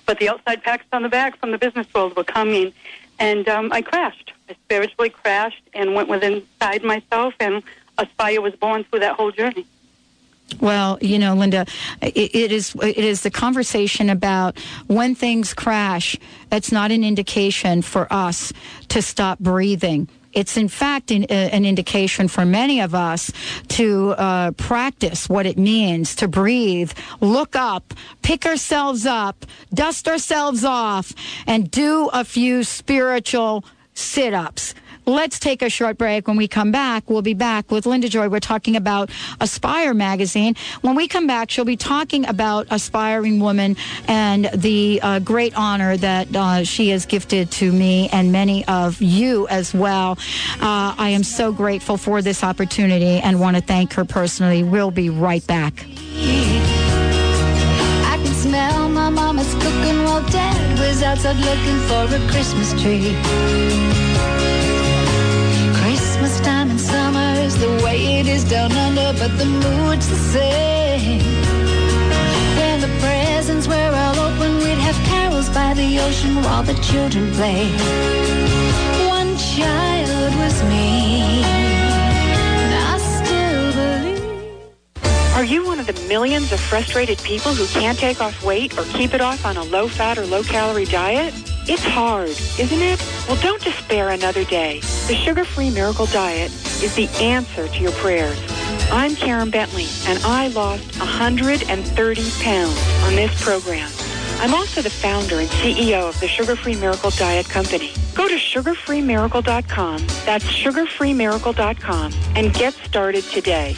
But 0.06 0.20
the 0.20 0.30
outside 0.30 0.64
pats 0.64 0.84
on 0.92 1.04
the 1.04 1.10
back 1.10 1.38
from 1.38 1.52
the 1.52 1.58
business 1.58 1.88
world 1.94 2.16
were 2.18 2.24
coming, 2.24 2.74
and 3.20 3.48
um, 3.48 3.72
I 3.72 3.82
crashed. 3.82 4.34
I 4.50 4.56
spiritually 4.66 5.10
crashed 5.10 5.64
and 5.74 5.96
went 5.96 6.10
within 6.10 6.34
inside 6.34 6.84
myself, 6.84 7.34
and 7.40 7.64
Aspire 7.98 8.42
was 8.42 8.56
born 8.56 8.84
through 8.84 9.00
that 9.00 9.16
whole 9.16 9.32
journey. 9.32 9.66
Well, 10.60 10.98
you 11.02 11.20
know, 11.20 11.36
Linda, 11.36 11.66
it, 12.02 12.36
it 12.36 12.52
is 12.52 12.76
it 12.76 12.98
is 12.98 13.22
the 13.22 13.32
conversation 13.32 14.10
about 14.10 14.58
when 14.88 15.16
things 15.16 15.54
crash. 15.54 16.18
It's 16.52 16.72
not 16.72 16.92
an 16.92 17.04
indication 17.04 17.82
for 17.82 18.12
us 18.12 18.52
to 18.90 19.02
stop 19.02 19.40
breathing. 19.40 20.08
It's 20.34 20.58
in 20.58 20.70
fact 20.70 21.12
an, 21.12 21.24
uh, 21.24 21.34
an 21.34 21.66
indication 21.66 22.28
for 22.28 22.46
many 22.46 22.80
of 22.82 22.96
us 22.96 23.32
to 23.70 24.12
uh, 24.12 24.52
practice 24.52 25.28
what 25.28 25.46
it 25.46 25.58
means 25.58 26.16
to 26.18 26.28
breathe, 26.28 26.92
look 27.20 27.56
up, 27.56 27.94
pick 28.22 28.46
ourselves 28.46 29.06
up, 29.06 29.46
dust 29.74 30.08
ourselves 30.08 30.64
off, 30.64 31.14
and 31.48 31.70
do 31.70 32.10
a 32.14 32.24
few 32.24 32.64
spiritual 32.64 33.66
sit 33.94 34.34
ups. 34.34 34.74
Let's 35.06 35.40
take 35.40 35.62
a 35.62 35.70
short 35.70 35.98
break. 35.98 36.28
When 36.28 36.38
we 36.38 36.48
come 36.48 36.72
back, 36.72 37.10
we'll 37.10 37.24
be 37.24 37.34
back 37.34 37.72
with 37.72 37.86
Linda 37.86 38.08
Joy. 38.08 38.30
We're 38.30 38.40
talking 38.40 38.76
about 38.76 39.10
Aspire 39.40 39.94
magazine. 39.94 40.56
When 40.82 40.96
we 40.96 41.08
come 41.08 41.26
back, 41.26 41.50
she'll 41.50 41.66
be 41.66 41.78
talking 41.78 42.28
about 42.28 42.68
Aspiring 42.70 43.40
Woman 43.40 43.78
and 44.08 44.50
the 44.54 45.00
uh, 45.02 45.20
great 45.20 45.58
honor 45.58 45.98
that 45.98 46.36
uh, 46.36 46.64
she 46.64 46.90
has 46.90 47.06
gifted 47.06 47.50
to 47.52 47.72
me 47.72 48.10
and 48.10 48.32
many 48.32 48.64
of 48.66 49.02
you 49.02 49.48
as 49.48 49.74
well. 49.74 50.18
Uh, 50.62 50.94
I 50.98 51.10
am 51.10 51.24
so 51.24 51.52
grateful 51.52 51.98
for 51.98 52.22
this 52.22 52.44
opportunity 52.44 53.20
and 53.20 53.40
want 53.40 53.58
to 53.58 53.62
thank 53.64 53.94
her 53.94 54.06
personally. 54.06 54.64
We'll 54.64 54.92
be 54.92 55.10
right 55.10 55.46
back. 55.48 55.86
I 58.06 58.20
can 58.24 58.34
smell 58.36 58.88
my 58.90 59.10
mama's 59.10 59.52
cooking 59.56 60.04
while 60.04 60.22
dad 60.30 60.80
was 60.80 61.02
outside 61.02 61.38
looking 61.38 61.80
for 61.88 62.06
a 62.16 62.20
Christmas 62.32 62.72
tree. 62.82 64.11
The 67.62 67.84
way 67.84 68.20
it 68.20 68.28
is 68.28 68.44
down 68.44 68.72
under, 68.72 69.14
but 69.20 69.38
the 69.38 69.46
mood's 69.46 70.10
the 70.10 70.16
same. 70.16 71.22
When 72.58 72.82
the 72.82 72.92
presents 73.00 73.68
were 73.68 73.92
all 74.04 74.20
open, 74.20 74.58
we'd 74.58 74.82
have 74.88 74.98
carols 75.06 75.48
by 75.50 75.76
the 75.76 76.00
ocean 76.00 76.42
while 76.42 76.64
the 76.64 76.74
children 76.82 77.32
played. 77.34 77.80
One 79.08 79.38
child 79.38 80.34
was 80.42 80.64
me. 80.64 81.46
Are 85.36 85.46
you 85.46 85.66
one 85.66 85.80
of 85.80 85.88
the 85.88 86.00
millions 86.08 86.52
of 86.52 86.60
frustrated 86.60 87.18
people 87.24 87.54
who 87.54 87.66
can't 87.80 87.98
take 87.98 88.22
off 88.22 88.44
weight 88.44 88.78
or 88.78 88.84
keep 88.94 89.14
it 89.16 89.22
off 89.22 89.44
on 89.46 89.58
a 89.58 89.64
low 89.64 89.88
fat 89.88 90.18
or 90.18 90.26
low 90.26 90.44
calorie 90.44 90.86
diet? 90.86 91.34
It's 91.68 91.84
hard, 91.84 92.30
isn't 92.30 92.82
it? 92.82 93.00
Well, 93.28 93.42
don't 93.42 93.62
despair 93.64 94.10
another 94.10 94.44
day. 94.46 94.82
The 95.08 95.16
sugar 95.16 95.44
free 95.44 95.72
miracle 95.72 96.06
diet 96.08 96.52
is 96.82 96.96
the 96.96 97.08
answer 97.24 97.68
to 97.68 97.82
your 97.82 97.92
prayers. 97.94 98.40
I'm 98.92 99.16
Karen 99.16 99.50
Bentley, 99.50 99.88
and 100.06 100.20
I 100.24 100.48
lost 100.48 101.00
130 101.00 102.32
pounds 102.44 102.90
on 103.04 103.16
this 103.16 103.44
program. 103.44 103.90
I'm 104.40 104.54
also 104.54 104.82
the 104.82 104.90
founder 104.90 105.40
and 105.40 105.50
CEO 105.50 106.10
of 106.10 106.20
the 106.20 106.28
Sugar 106.28 106.56
Free 106.56 106.76
Miracle 106.76 107.12
Diet 107.12 107.48
Company. 107.48 107.94
Go 108.16 108.28
to 108.28 108.36
sugarfreemiracle.com, 108.36 110.08
that's 110.26 110.46
sugarfreemiracle.com, 110.46 112.14
and 112.36 112.54
get 112.54 112.74
started 112.74 113.24
today. 113.26 113.76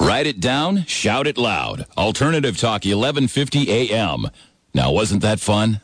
Write 0.00 0.26
it 0.26 0.40
down, 0.40 0.84
shout 0.86 1.26
it 1.26 1.38
loud. 1.38 1.86
Alternative 1.96 2.56
Talk 2.56 2.84
1150 2.84 3.70
AM. 3.70 4.26
Now, 4.74 4.92
wasn't 4.92 5.22
that 5.22 5.40
fun? 5.40 5.80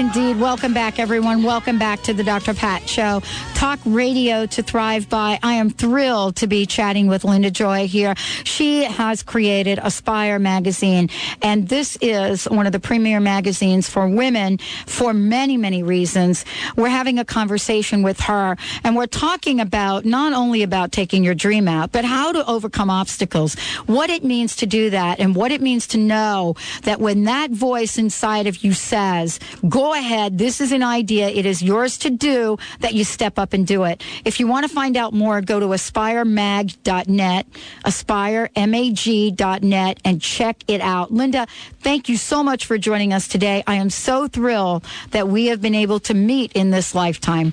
Indeed. 0.00 0.40
Welcome 0.40 0.72
back, 0.72 0.98
everyone. 0.98 1.42
Welcome 1.42 1.78
back 1.78 2.00
to 2.04 2.14
the 2.14 2.24
Dr. 2.24 2.54
Pat 2.54 2.88
Show. 2.88 3.20
Talk 3.54 3.78
radio 3.84 4.46
to 4.46 4.62
thrive 4.62 5.10
by. 5.10 5.38
I 5.42 5.52
am 5.52 5.68
thrilled 5.68 6.36
to 6.36 6.46
be 6.46 6.64
chatting 6.64 7.06
with 7.06 7.22
Linda 7.22 7.50
Joy 7.50 7.86
here. 7.86 8.14
She 8.44 8.84
has 8.84 9.22
created 9.22 9.78
Aspire 9.82 10.38
magazine, 10.38 11.10
and 11.42 11.68
this 11.68 11.98
is 12.00 12.46
one 12.46 12.64
of 12.64 12.72
the 12.72 12.80
premier 12.80 13.20
magazines 13.20 13.90
for 13.90 14.08
women 14.08 14.56
for 14.86 15.12
many, 15.12 15.58
many 15.58 15.82
reasons. 15.82 16.46
We're 16.76 16.88
having 16.88 17.18
a 17.18 17.24
conversation 17.26 18.02
with 18.02 18.20
her, 18.20 18.56
and 18.82 18.96
we're 18.96 19.06
talking 19.06 19.60
about 19.60 20.06
not 20.06 20.32
only 20.32 20.62
about 20.62 20.92
taking 20.92 21.22
your 21.22 21.34
dream 21.34 21.68
out, 21.68 21.92
but 21.92 22.06
how 22.06 22.32
to 22.32 22.48
overcome 22.48 22.88
obstacles, 22.88 23.54
what 23.84 24.08
it 24.08 24.24
means 24.24 24.56
to 24.56 24.66
do 24.66 24.88
that, 24.88 25.20
and 25.20 25.36
what 25.36 25.52
it 25.52 25.60
means 25.60 25.86
to 25.88 25.98
know 25.98 26.54
that 26.84 27.00
when 27.00 27.24
that 27.24 27.50
voice 27.50 27.98
inside 27.98 28.46
of 28.46 28.64
you 28.64 28.72
says, 28.72 29.38
go 29.68 29.89
ahead, 29.94 30.38
this 30.38 30.60
is 30.60 30.72
an 30.72 30.82
idea, 30.82 31.28
it 31.28 31.46
is 31.46 31.62
yours 31.62 31.98
to 31.98 32.10
do, 32.10 32.58
that 32.80 32.94
you 32.94 33.04
step 33.04 33.38
up 33.38 33.52
and 33.52 33.66
do 33.66 33.84
it. 33.84 34.02
If 34.24 34.40
you 34.40 34.46
want 34.46 34.68
to 34.68 34.74
find 34.74 34.96
out 34.96 35.12
more, 35.12 35.40
go 35.40 35.60
to 35.60 35.66
aspiremag.net, 35.66 37.46
aspiremag.net, 37.84 40.00
and 40.04 40.22
check 40.22 40.64
it 40.68 40.80
out. 40.80 41.12
Linda, 41.12 41.46
thank 41.80 42.08
you 42.08 42.16
so 42.16 42.42
much 42.42 42.66
for 42.66 42.78
joining 42.78 43.12
us 43.12 43.28
today. 43.28 43.62
I 43.66 43.76
am 43.76 43.90
so 43.90 44.28
thrilled 44.28 44.84
that 45.10 45.28
we 45.28 45.46
have 45.46 45.60
been 45.60 45.74
able 45.74 46.00
to 46.00 46.14
meet 46.14 46.52
in 46.52 46.70
this 46.70 46.94
lifetime. 46.94 47.52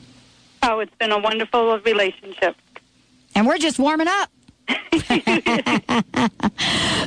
Oh, 0.63 0.79
it's 0.79 0.95
been 0.95 1.11
a 1.11 1.19
wonderful 1.19 1.79
relationship. 1.79 2.55
And 3.35 3.45
we're 3.45 3.57
just 3.57 3.79
warming 3.79 4.07
up. 4.07 4.29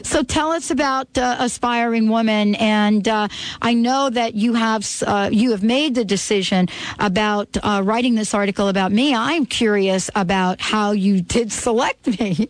So 0.03 0.23
tell 0.23 0.51
us 0.51 0.71
about 0.71 1.17
uh, 1.19 1.37
aspiring 1.39 2.09
woman 2.09 2.55
and 2.57 3.07
uh, 3.07 3.29
i 3.61 3.75
know 3.75 4.09
that 4.09 4.35
you 4.35 4.55
have 4.55 4.87
uh, 5.07 5.29
you 5.31 5.51
have 5.51 5.63
made 5.63 5.95
the 5.95 6.05
decision 6.05 6.69
about 6.99 7.49
uh, 7.63 7.83
writing 7.85 8.15
this 8.15 8.33
article 8.35 8.69
about 8.69 8.93
me. 8.93 9.15
I'm 9.15 9.47
curious 9.47 10.11
about 10.15 10.61
how 10.61 10.93
you 10.93 11.21
did 11.21 11.53
select 11.53 12.07
me. 12.19 12.49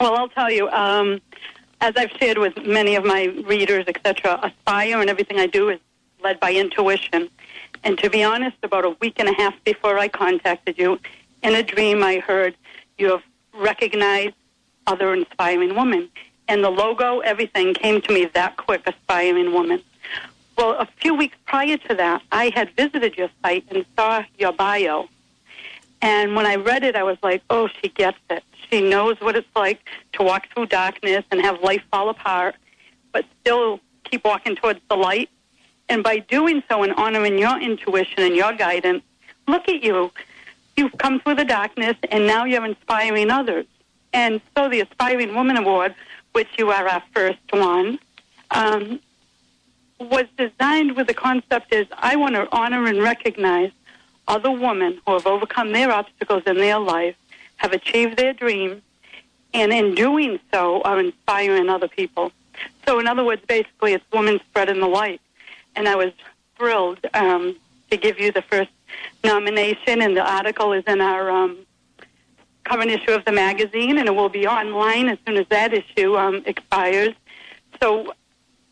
Well 0.00 0.16
i'll 0.16 0.28
tell 0.28 0.50
you 0.50 0.68
um, 0.68 1.20
as 1.80 1.94
i've 1.96 2.10
shared 2.12 2.38
with 2.38 2.56
many 2.66 2.96
of 2.96 3.04
my 3.04 3.24
readers 3.46 3.84
etc 3.86 4.38
aspire 4.42 5.00
and 5.00 5.08
everything 5.08 5.38
i 5.38 5.46
do 5.46 5.70
is 5.70 5.80
led 6.22 6.40
by 6.40 6.52
intuition. 6.52 7.28
And 7.82 7.98
to 7.98 8.08
be 8.08 8.22
honest 8.22 8.56
about 8.62 8.84
a 8.84 8.90
week 9.00 9.14
and 9.18 9.28
a 9.28 9.34
half 9.34 9.54
before 9.64 9.98
i 9.98 10.08
contacted 10.08 10.78
you 10.78 10.98
in 11.42 11.54
a 11.54 11.62
dream 11.62 12.02
i 12.02 12.18
heard 12.18 12.54
you 12.98 13.10
have 13.10 13.22
recognize 13.54 14.32
other 14.86 15.14
inspiring 15.14 15.74
women. 15.74 16.10
And 16.48 16.62
the 16.62 16.70
logo, 16.70 17.20
everything 17.20 17.74
came 17.74 18.00
to 18.02 18.12
me 18.12 18.26
that 18.26 18.56
quick, 18.56 18.82
aspiring 18.86 19.52
woman. 19.52 19.82
Well, 20.56 20.72
a 20.78 20.86
few 21.00 21.14
weeks 21.14 21.36
prior 21.46 21.76
to 21.78 21.94
that, 21.94 22.22
I 22.30 22.52
had 22.54 22.70
visited 22.76 23.16
your 23.16 23.30
site 23.42 23.64
and 23.70 23.84
saw 23.96 24.22
your 24.38 24.52
bio. 24.52 25.08
And 26.02 26.36
when 26.36 26.46
I 26.46 26.56
read 26.56 26.84
it, 26.84 26.96
I 26.96 27.02
was 27.02 27.16
like, 27.22 27.42
oh, 27.48 27.68
she 27.80 27.88
gets 27.88 28.18
it. 28.28 28.44
She 28.70 28.80
knows 28.82 29.20
what 29.20 29.36
it's 29.36 29.48
like 29.56 29.80
to 30.12 30.22
walk 30.22 30.48
through 30.52 30.66
darkness 30.66 31.24
and 31.30 31.40
have 31.40 31.62
life 31.62 31.82
fall 31.90 32.08
apart, 32.10 32.56
but 33.12 33.24
still 33.40 33.80
keep 34.04 34.24
walking 34.24 34.54
towards 34.54 34.80
the 34.88 34.96
light. 34.96 35.30
And 35.88 36.02
by 36.02 36.18
doing 36.18 36.62
so 36.68 36.82
and 36.82 36.92
honoring 36.94 37.38
your 37.38 37.58
intuition 37.60 38.20
and 38.20 38.36
your 38.36 38.52
guidance, 38.52 39.02
look 39.48 39.68
at 39.68 39.82
you 39.82 40.12
you've 40.76 40.96
come 40.98 41.20
through 41.20 41.36
the 41.36 41.44
darkness 41.44 41.96
and 42.10 42.26
now 42.26 42.44
you're 42.44 42.64
inspiring 42.64 43.30
others. 43.30 43.66
And 44.12 44.40
so 44.56 44.68
the 44.68 44.80
Aspiring 44.80 45.34
Woman 45.34 45.56
Award, 45.56 45.94
which 46.32 46.48
you 46.56 46.70
are 46.70 46.88
our 46.88 47.02
first 47.12 47.40
one, 47.50 47.98
um, 48.50 49.00
was 49.98 50.24
designed 50.36 50.96
with 50.96 51.06
the 51.06 51.14
concept 51.14 51.72
is 51.72 51.86
I 51.92 52.16
want 52.16 52.34
to 52.34 52.48
honor 52.52 52.86
and 52.86 53.02
recognize 53.02 53.70
other 54.28 54.50
women 54.50 55.00
who 55.06 55.12
have 55.12 55.26
overcome 55.26 55.72
their 55.72 55.90
obstacles 55.90 56.42
in 56.46 56.56
their 56.56 56.78
life, 56.78 57.16
have 57.56 57.72
achieved 57.72 58.16
their 58.16 58.32
dreams, 58.32 58.82
and 59.52 59.72
in 59.72 59.94
doing 59.94 60.38
so 60.52 60.82
are 60.82 60.98
inspiring 60.98 61.68
other 61.68 61.88
people. 61.88 62.32
So 62.86 62.98
in 62.98 63.06
other 63.06 63.24
words, 63.24 63.42
basically 63.46 63.92
it's 63.92 64.04
women 64.12 64.40
spreading 64.48 64.80
the 64.80 64.88
light. 64.88 65.20
And 65.76 65.88
I 65.88 65.96
was 65.96 66.12
thrilled 66.56 67.00
um, 67.14 67.56
to 67.90 67.96
give 67.96 68.18
you 68.18 68.32
the 68.32 68.42
first 68.42 68.70
nomination, 69.22 70.02
and 70.02 70.16
the 70.16 70.22
article 70.22 70.72
is 70.72 70.84
in 70.86 71.00
our 71.00 71.30
um, 71.30 71.58
current 72.64 72.90
issue 72.90 73.12
of 73.12 73.24
the 73.24 73.32
magazine, 73.32 73.98
and 73.98 74.08
it 74.08 74.14
will 74.14 74.28
be 74.28 74.46
online 74.46 75.08
as 75.08 75.18
soon 75.26 75.36
as 75.36 75.46
that 75.48 75.72
issue 75.72 76.16
um, 76.16 76.42
expires. 76.46 77.14
So 77.82 78.12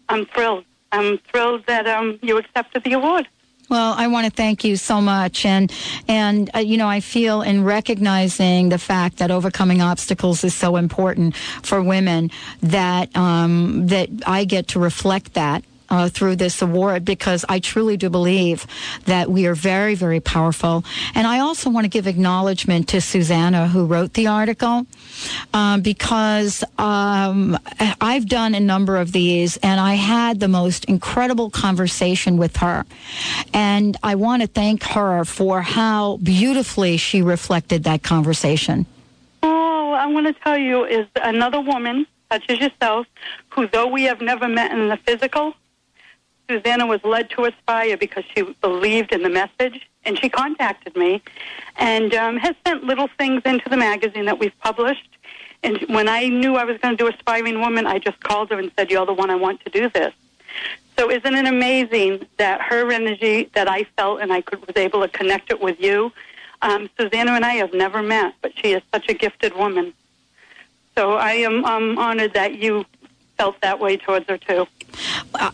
I'm 0.08 0.26
thrilled. 0.26 0.64
I'm 0.92 1.18
thrilled 1.30 1.66
that 1.66 1.86
um, 1.86 2.18
you 2.22 2.36
accepted 2.36 2.84
the 2.84 2.92
award. 2.92 3.28
Well, 3.70 3.94
I 3.96 4.08
want 4.08 4.26
to 4.26 4.30
thank 4.30 4.64
you 4.64 4.76
so 4.76 5.00
much, 5.00 5.46
and 5.46 5.72
and 6.06 6.50
uh, 6.54 6.58
you 6.58 6.76
know 6.76 6.88
I 6.88 7.00
feel 7.00 7.40
in 7.40 7.64
recognizing 7.64 8.68
the 8.68 8.76
fact 8.76 9.16
that 9.16 9.30
overcoming 9.30 9.80
obstacles 9.80 10.44
is 10.44 10.54
so 10.54 10.76
important 10.76 11.36
for 11.62 11.82
women 11.82 12.30
that 12.62 13.16
um, 13.16 13.86
that 13.86 14.10
I 14.26 14.44
get 14.44 14.68
to 14.68 14.78
reflect 14.78 15.34
that 15.34 15.64
uh, 15.92 16.08
through 16.08 16.34
this 16.36 16.62
award 16.62 17.04
because 17.04 17.44
I 17.50 17.58
truly 17.58 17.98
do 17.98 18.08
believe 18.08 18.66
that 19.04 19.30
we 19.30 19.46
are 19.46 19.54
very, 19.54 19.94
very 19.94 20.20
powerful. 20.20 20.84
And 21.14 21.26
I 21.26 21.40
also 21.40 21.68
want 21.68 21.84
to 21.84 21.90
give 21.90 22.06
acknowledgement 22.06 22.88
to 22.88 23.00
Susanna 23.02 23.68
who 23.68 23.84
wrote 23.84 24.14
the 24.14 24.26
article 24.26 24.86
um, 25.52 25.82
because 25.82 26.64
um, 26.78 27.58
I've 28.00 28.26
done 28.26 28.54
a 28.54 28.60
number 28.60 28.96
of 28.96 29.12
these 29.12 29.58
and 29.58 29.78
I 29.78 29.94
had 29.94 30.40
the 30.40 30.48
most 30.48 30.86
incredible 30.86 31.50
conversation 31.50 32.38
with 32.38 32.56
her. 32.56 32.86
And 33.52 33.94
I 34.02 34.14
want 34.14 34.40
to 34.40 34.48
thank 34.48 34.82
her 34.84 35.26
for 35.26 35.60
how 35.60 36.16
beautifully 36.22 36.96
she 36.96 37.20
reflected 37.20 37.84
that 37.84 38.02
conversation. 38.02 38.86
Oh, 39.42 39.92
I 39.92 40.06
want 40.06 40.26
to 40.26 40.32
tell 40.42 40.56
you 40.56 40.86
is 40.86 41.06
another 41.22 41.60
woman 41.60 42.06
such 42.32 42.44
as 42.48 42.60
yourself, 42.60 43.06
who 43.50 43.68
though 43.68 43.86
we 43.86 44.04
have 44.04 44.22
never 44.22 44.48
met 44.48 44.72
in 44.72 44.88
the 44.88 44.96
physical, 44.96 45.52
Susanna 46.48 46.86
was 46.86 47.02
led 47.04 47.30
to 47.30 47.44
Aspire 47.44 47.96
because 47.96 48.24
she 48.34 48.42
believed 48.60 49.12
in 49.12 49.22
the 49.22 49.30
message, 49.30 49.88
and 50.04 50.18
she 50.18 50.28
contacted 50.28 50.96
me 50.96 51.22
and 51.76 52.14
um, 52.14 52.36
has 52.36 52.54
sent 52.66 52.84
little 52.84 53.08
things 53.18 53.42
into 53.44 53.68
the 53.68 53.76
magazine 53.76 54.24
that 54.26 54.38
we've 54.38 54.58
published. 54.60 55.08
And 55.62 55.80
when 55.88 56.08
I 56.08 56.28
knew 56.28 56.56
I 56.56 56.64
was 56.64 56.78
going 56.78 56.96
to 56.96 57.04
do 57.04 57.08
Aspiring 57.08 57.60
Woman, 57.60 57.86
I 57.86 57.98
just 57.98 58.20
called 58.20 58.50
her 58.50 58.58
and 58.58 58.70
said, 58.76 58.90
You're 58.90 59.06
the 59.06 59.12
one 59.12 59.30
I 59.30 59.36
want 59.36 59.64
to 59.64 59.70
do 59.70 59.88
this. 59.88 60.12
So 60.98 61.10
isn't 61.10 61.34
it 61.34 61.46
amazing 61.46 62.26
that 62.38 62.60
her 62.60 62.90
energy 62.90 63.48
that 63.54 63.68
I 63.68 63.84
felt 63.96 64.20
and 64.20 64.32
I 64.32 64.40
could, 64.40 64.60
was 64.66 64.76
able 64.76 65.00
to 65.00 65.08
connect 65.08 65.50
it 65.50 65.60
with 65.60 65.80
you? 65.80 66.12
Um, 66.60 66.90
Susanna 66.98 67.32
and 67.32 67.44
I 67.44 67.54
have 67.54 67.72
never 67.72 68.02
met, 68.02 68.34
but 68.42 68.52
she 68.56 68.72
is 68.72 68.82
such 68.92 69.08
a 69.08 69.14
gifted 69.14 69.56
woman. 69.56 69.94
So 70.96 71.14
I 71.14 71.32
am 71.32 71.64
um, 71.64 71.98
honored 71.98 72.34
that 72.34 72.56
you 72.56 72.84
felt 73.38 73.60
that 73.62 73.80
way 73.80 73.96
towards 73.96 74.28
her 74.28 74.36
too. 74.36 74.66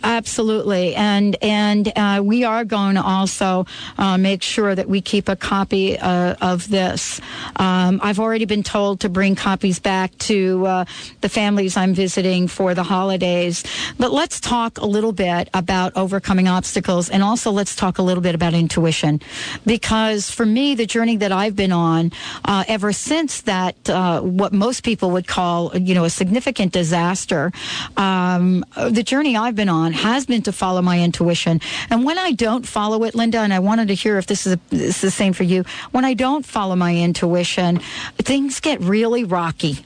Absolutely, 0.03 0.95
and 0.95 1.37
and 1.43 1.93
uh, 1.97 2.21
we 2.25 2.45
are 2.45 2.65
going 2.65 2.97
to 2.97 3.03
also 3.03 3.67
uh, 3.97 4.19
make 4.19 4.43
sure 4.43 4.75
that 4.75 4.89
we 4.89 5.01
keep 5.01 5.29
a 5.29 5.37
copy 5.37 5.99
uh, 5.99 6.35
of 6.41 6.69
this. 6.69 7.21
Um, 7.57 8.01
I've 8.03 8.19
already 8.19 8.45
been 8.45 8.63
told 8.63 9.01
to 9.01 9.09
bring 9.09 9.35
copies 9.35 9.79
back 9.79 10.17
to 10.19 10.67
uh, 10.67 10.85
the 11.21 11.29
families 11.29 11.77
I'm 11.77 11.95
visiting 11.95 12.49
for 12.49 12.75
the 12.75 12.83
holidays. 12.83 13.65
But 13.99 14.13
let's 14.13 14.41
talk 14.41 14.79
a 14.79 14.87
little 14.87 15.13
bit 15.13 15.49
about 15.55 15.97
overcoming 15.97 16.49
obstacles, 16.49 17.09
and 17.09 17.23
also 17.23 17.51
let's 17.51 17.75
talk 17.77 17.99
a 17.99 18.03
little 18.03 18.23
bit 18.23 18.35
about 18.35 18.55
intuition, 18.55 19.21
because 19.65 20.31
for 20.31 20.47
me, 20.47 20.75
the 20.75 20.87
journey 20.87 21.17
that 21.17 21.33
I've 21.33 21.57
been 21.57 21.73
on 21.73 22.13
uh, 22.45 22.65
ever 22.69 22.93
since 22.93 23.43
that 23.43 23.89
uh, 23.89 24.21
what 24.21 24.53
most 24.53 24.83
people 24.85 25.11
would 25.13 25.27
call 25.27 25.77
you 25.77 25.95
know 25.95 26.05
a 26.05 26.11
significant 26.11 26.73
disaster, 26.73 27.53
um, 27.97 28.65
the 28.91 29.03
journey 29.03 29.28
I've 29.37 29.57
been 29.57 29.69
on 29.69 29.93
has 29.93 30.27
been 30.27 30.43
to 30.43 30.53
follow 30.53 30.83
my 30.83 31.01
intuition. 31.01 31.61
And 31.91 32.05
when 32.05 32.19
I 32.19 32.33
don't 32.33 32.67
follow 32.67 33.05
it, 33.05 33.15
Linda, 33.15 33.39
and 33.39 33.53
I 33.53 33.59
wanted 33.59 33.89
to 33.89 33.95
hear 33.95 34.19
if 34.19 34.27
this 34.27 34.47
is, 34.47 34.55
a, 34.55 34.61
this 34.71 34.97
is 34.97 35.01
the 35.01 35.11
same 35.11 35.33
for 35.33 35.45
you, 35.45 35.65
when 35.91 36.05
I 36.05 36.15
don't 36.15 36.45
follow 36.45 36.77
my 36.77 36.95
intuition, 36.97 37.81
things 38.19 38.61
get 38.61 38.81
really 38.81 39.25
rocky. 39.25 39.85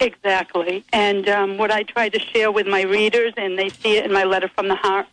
Exactly. 0.00 0.84
And 0.92 1.28
um, 1.28 1.58
what 1.58 1.70
I 1.70 1.84
try 1.84 2.08
to 2.08 2.18
share 2.18 2.50
with 2.50 2.66
my 2.66 2.82
readers, 2.82 3.34
and 3.36 3.58
they 3.58 3.68
see 3.68 3.96
it 3.96 4.04
in 4.04 4.12
my 4.12 4.24
letter 4.24 4.48
from 4.48 4.68
the 4.68 4.74
heart, 4.74 5.06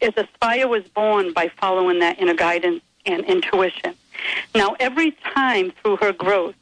is 0.00 0.12
Aspire 0.16 0.66
was 0.66 0.82
born 0.88 1.32
by 1.32 1.48
following 1.60 2.00
that 2.00 2.18
inner 2.18 2.34
guidance 2.34 2.82
and 3.06 3.24
intuition. 3.26 3.94
Now, 4.54 4.76
every 4.80 5.12
time 5.12 5.72
through 5.82 5.96
her 5.98 6.12
growth, 6.12 6.54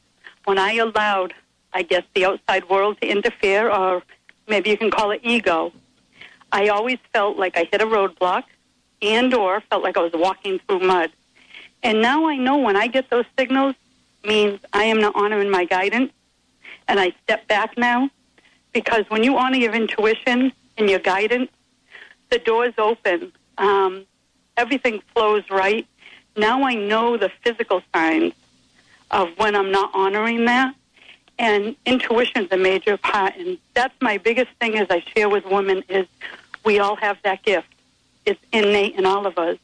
when 0.44 0.58
I 0.58 0.74
allowed, 0.74 1.32
I 1.72 1.82
guess, 1.82 2.02
the 2.14 2.26
outside 2.26 2.68
world 2.68 3.00
to 3.00 3.08
interfere, 3.08 3.70
or 3.70 4.02
maybe 4.48 4.70
you 4.70 4.76
can 4.76 4.90
call 4.90 5.10
it 5.12 5.20
ego, 5.22 5.72
I 6.52 6.68
always 6.68 6.98
felt 7.12 7.38
like 7.38 7.56
I 7.56 7.64
hit 7.64 7.80
a 7.80 7.86
roadblock 7.86 8.44
and 9.00 9.32
or 9.34 9.60
felt 9.62 9.82
like 9.82 9.96
I 9.96 10.02
was 10.02 10.12
walking 10.14 10.60
through 10.60 10.80
mud. 10.80 11.10
And 11.82 12.00
now 12.00 12.26
I 12.26 12.36
know 12.36 12.58
when 12.58 12.76
I 12.76 12.86
get 12.86 13.10
those 13.10 13.24
signals 13.36 13.74
means 14.24 14.60
I 14.72 14.84
am 14.84 15.00
not 15.00 15.16
honoring 15.16 15.50
my 15.50 15.64
guidance 15.64 16.12
and 16.86 17.00
I 17.00 17.12
step 17.24 17.48
back 17.48 17.76
now 17.76 18.10
because 18.72 19.04
when 19.08 19.24
you 19.24 19.36
honor 19.36 19.56
your 19.56 19.74
intuition 19.74 20.52
and 20.76 20.88
your 20.88 21.00
guidance, 21.00 21.50
the 22.30 22.38
doors 22.38 22.74
open. 22.78 23.32
Um, 23.58 24.06
everything 24.56 25.02
flows 25.14 25.42
right. 25.50 25.86
Now 26.36 26.62
I 26.62 26.74
know 26.74 27.16
the 27.16 27.30
physical 27.42 27.82
signs 27.94 28.32
of 29.10 29.28
when 29.36 29.54
I'm 29.56 29.70
not 29.70 29.90
honoring 29.94 30.44
that. 30.46 30.74
And 31.38 31.76
intuition 31.86 32.44
is 32.44 32.52
a 32.52 32.56
major 32.56 32.96
part. 32.96 33.36
And 33.36 33.58
that's 33.74 33.94
my 34.00 34.18
biggest 34.18 34.50
thing 34.60 34.78
as 34.78 34.86
I 34.90 35.00
share 35.14 35.28
with 35.28 35.44
women 35.44 35.82
is 35.88 36.06
we 36.64 36.78
all 36.78 36.96
have 36.96 37.18
that 37.22 37.42
gift. 37.42 37.68
It's 38.24 38.40
innate 38.52 38.94
in 38.96 39.06
all 39.06 39.26
of 39.26 39.38
us, 39.38 39.58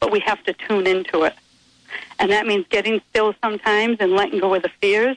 but 0.00 0.12
we 0.12 0.20
have 0.20 0.42
to 0.44 0.52
tune 0.52 0.86
into 0.86 1.24
it. 1.24 1.34
And 2.18 2.30
that 2.30 2.46
means 2.46 2.66
getting 2.68 3.00
still 3.10 3.34
sometimes 3.42 3.98
and 4.00 4.12
letting 4.12 4.40
go 4.40 4.54
of 4.54 4.62
the 4.62 4.70
fears. 4.80 5.16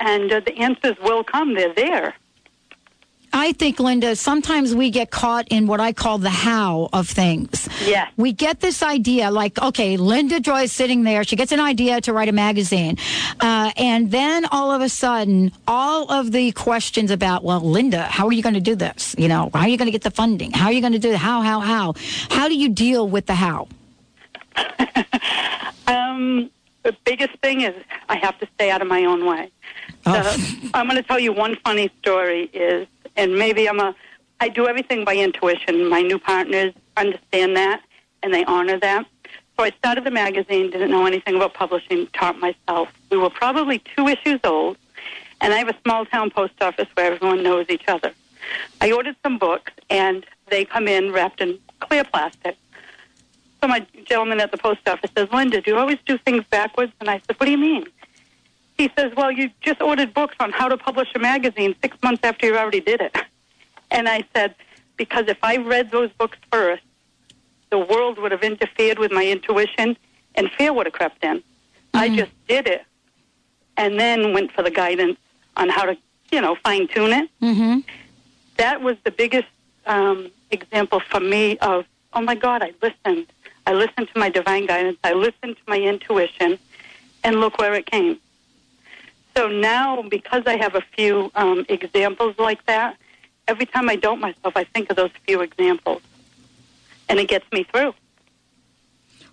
And 0.00 0.32
uh, 0.32 0.40
the 0.40 0.56
answers 0.58 0.96
will 1.02 1.24
come. 1.24 1.54
They're 1.54 1.74
there. 1.74 2.14
I 3.34 3.52
think, 3.52 3.80
Linda, 3.80 4.14
sometimes 4.14 4.76
we 4.76 4.90
get 4.90 5.10
caught 5.10 5.48
in 5.48 5.66
what 5.66 5.80
I 5.80 5.92
call 5.92 6.18
the 6.18 6.30
how 6.30 6.88
of 6.92 7.08
things. 7.08 7.68
Yeah. 7.84 8.08
We 8.16 8.32
get 8.32 8.60
this 8.60 8.80
idea 8.80 9.30
like, 9.32 9.60
okay, 9.60 9.96
Linda 9.96 10.38
Joy 10.38 10.62
is 10.62 10.72
sitting 10.72 11.02
there. 11.02 11.24
She 11.24 11.34
gets 11.34 11.50
an 11.50 11.58
idea 11.58 12.00
to 12.02 12.12
write 12.12 12.28
a 12.28 12.32
magazine. 12.32 12.96
Uh, 13.40 13.72
and 13.76 14.12
then 14.12 14.44
all 14.46 14.70
of 14.70 14.80
a 14.82 14.88
sudden, 14.88 15.50
all 15.66 16.10
of 16.12 16.30
the 16.30 16.52
questions 16.52 17.10
about, 17.10 17.42
well, 17.42 17.60
Linda, 17.60 18.04
how 18.04 18.26
are 18.28 18.32
you 18.32 18.42
going 18.42 18.54
to 18.54 18.60
do 18.60 18.76
this? 18.76 19.16
You 19.18 19.26
know, 19.26 19.50
how 19.52 19.62
are 19.62 19.68
you 19.68 19.76
going 19.76 19.86
to 19.86 19.92
get 19.92 20.02
the 20.02 20.12
funding? 20.12 20.52
How 20.52 20.66
are 20.66 20.72
you 20.72 20.80
going 20.80 20.92
to 20.92 21.00
do 21.00 21.10
it? 21.10 21.16
How, 21.18 21.42
how, 21.42 21.58
how? 21.58 21.94
How 22.30 22.48
do 22.48 22.56
you 22.56 22.68
deal 22.68 23.08
with 23.08 23.26
the 23.26 23.34
how? 23.34 23.66
Um, 25.86 26.50
the 26.82 26.96
biggest 27.04 27.36
thing 27.42 27.62
is 27.62 27.74
I 28.08 28.16
have 28.16 28.38
to 28.40 28.48
stay 28.54 28.70
out 28.70 28.80
of 28.82 28.88
my 28.88 29.04
own 29.04 29.26
way. 29.26 29.50
Oh. 30.06 30.22
So 30.22 30.68
I'm 30.74 30.86
going 30.88 31.00
to 31.00 31.06
tell 31.06 31.18
you 31.18 31.32
one 31.32 31.56
funny 31.64 31.90
story 32.00 32.44
is, 32.52 32.86
and 33.16 33.36
maybe 33.38 33.68
I'm 33.68 33.80
a, 33.80 33.94
I 34.40 34.48
do 34.48 34.66
everything 34.66 35.04
by 35.04 35.16
intuition. 35.16 35.88
My 35.88 36.02
new 36.02 36.18
partners 36.18 36.74
understand 36.96 37.56
that 37.56 37.82
and 38.22 38.32
they 38.32 38.44
honor 38.44 38.78
that. 38.80 39.06
So 39.56 39.64
I 39.64 39.70
started 39.70 40.04
the 40.04 40.10
magazine, 40.10 40.70
didn't 40.70 40.90
know 40.90 41.06
anything 41.06 41.36
about 41.36 41.54
publishing, 41.54 42.08
taught 42.08 42.38
myself. 42.38 42.92
We 43.10 43.18
were 43.18 43.30
probably 43.30 43.80
two 43.96 44.08
issues 44.08 44.40
old, 44.42 44.76
and 45.40 45.52
I 45.52 45.58
have 45.58 45.68
a 45.68 45.76
small 45.84 46.04
town 46.06 46.30
post 46.30 46.54
office 46.60 46.88
where 46.94 47.12
everyone 47.12 47.42
knows 47.42 47.66
each 47.68 47.86
other. 47.86 48.12
I 48.80 48.90
ordered 48.90 49.16
some 49.22 49.38
books, 49.38 49.72
and 49.90 50.26
they 50.48 50.64
come 50.64 50.88
in 50.88 51.12
wrapped 51.12 51.40
in 51.40 51.58
clear 51.80 52.02
plastic. 52.02 52.56
So 53.60 53.68
my 53.68 53.86
gentleman 54.04 54.40
at 54.40 54.50
the 54.50 54.58
post 54.58 54.80
office 54.88 55.10
says, 55.16 55.28
Linda, 55.32 55.60
do 55.60 55.70
you 55.70 55.78
always 55.78 55.98
do 56.04 56.18
things 56.18 56.44
backwards? 56.50 56.92
And 57.00 57.08
I 57.08 57.18
said, 57.26 57.38
what 57.38 57.46
do 57.46 57.52
you 57.52 57.58
mean? 57.58 57.86
He 58.76 58.90
says, 58.96 59.12
well, 59.16 59.30
you 59.30 59.50
just 59.60 59.80
ordered 59.80 60.12
books 60.14 60.34
on 60.40 60.50
how 60.50 60.68
to 60.68 60.76
publish 60.76 61.08
a 61.14 61.18
magazine 61.18 61.74
six 61.80 61.96
months 62.02 62.22
after 62.24 62.46
you 62.46 62.56
already 62.56 62.80
did 62.80 63.00
it. 63.00 63.16
And 63.90 64.08
I 64.08 64.24
said, 64.34 64.54
because 64.96 65.26
if 65.28 65.38
I 65.42 65.56
read 65.58 65.90
those 65.90 66.10
books 66.18 66.38
first, 66.50 66.82
the 67.70 67.78
world 67.78 68.18
would 68.18 68.32
have 68.32 68.42
interfered 68.42 68.98
with 68.98 69.12
my 69.12 69.24
intuition 69.26 69.96
and 70.34 70.50
fear 70.52 70.72
would 70.72 70.86
have 70.86 70.92
crept 70.92 71.24
in. 71.24 71.42
I 71.92 72.08
just 72.08 72.32
did 72.48 72.66
it 72.66 72.84
and 73.76 73.98
then 73.98 74.32
went 74.32 74.50
for 74.52 74.62
the 74.62 74.70
guidance 74.70 75.18
on 75.56 75.68
how 75.68 75.84
to, 75.84 75.96
you 76.32 76.40
know, 76.40 76.56
fine 76.64 76.88
tune 76.88 77.12
it. 77.12 77.30
Mm-hmm. 77.40 77.80
That 78.56 78.80
was 78.80 78.96
the 79.04 79.10
biggest 79.12 79.46
um, 79.86 80.30
example 80.50 81.00
for 81.00 81.20
me 81.20 81.58
of, 81.58 81.84
oh 82.12 82.20
my 82.20 82.34
God, 82.34 82.62
I 82.62 82.72
listened. 82.82 83.26
I 83.66 83.72
listened 83.72 84.08
to 84.12 84.18
my 84.18 84.28
divine 84.28 84.66
guidance. 84.66 84.98
I 85.04 85.12
listened 85.12 85.56
to 85.56 85.62
my 85.66 85.78
intuition, 85.78 86.58
and 87.22 87.40
look 87.40 87.58
where 87.58 87.74
it 87.74 87.86
came. 87.86 88.18
So 89.36 89.48
now, 89.48 90.02
because 90.02 90.44
I 90.46 90.56
have 90.56 90.74
a 90.74 90.80
few 90.80 91.30
um, 91.34 91.66
examples 91.68 92.38
like 92.38 92.64
that, 92.66 92.96
every 93.48 93.66
time 93.66 93.88
I 93.88 93.96
doubt 93.96 94.20
myself, 94.20 94.56
I 94.56 94.64
think 94.64 94.90
of 94.90 94.96
those 94.96 95.10
few 95.26 95.40
examples, 95.40 96.02
and 97.08 97.18
it 97.18 97.28
gets 97.28 97.50
me 97.52 97.64
through. 97.64 97.94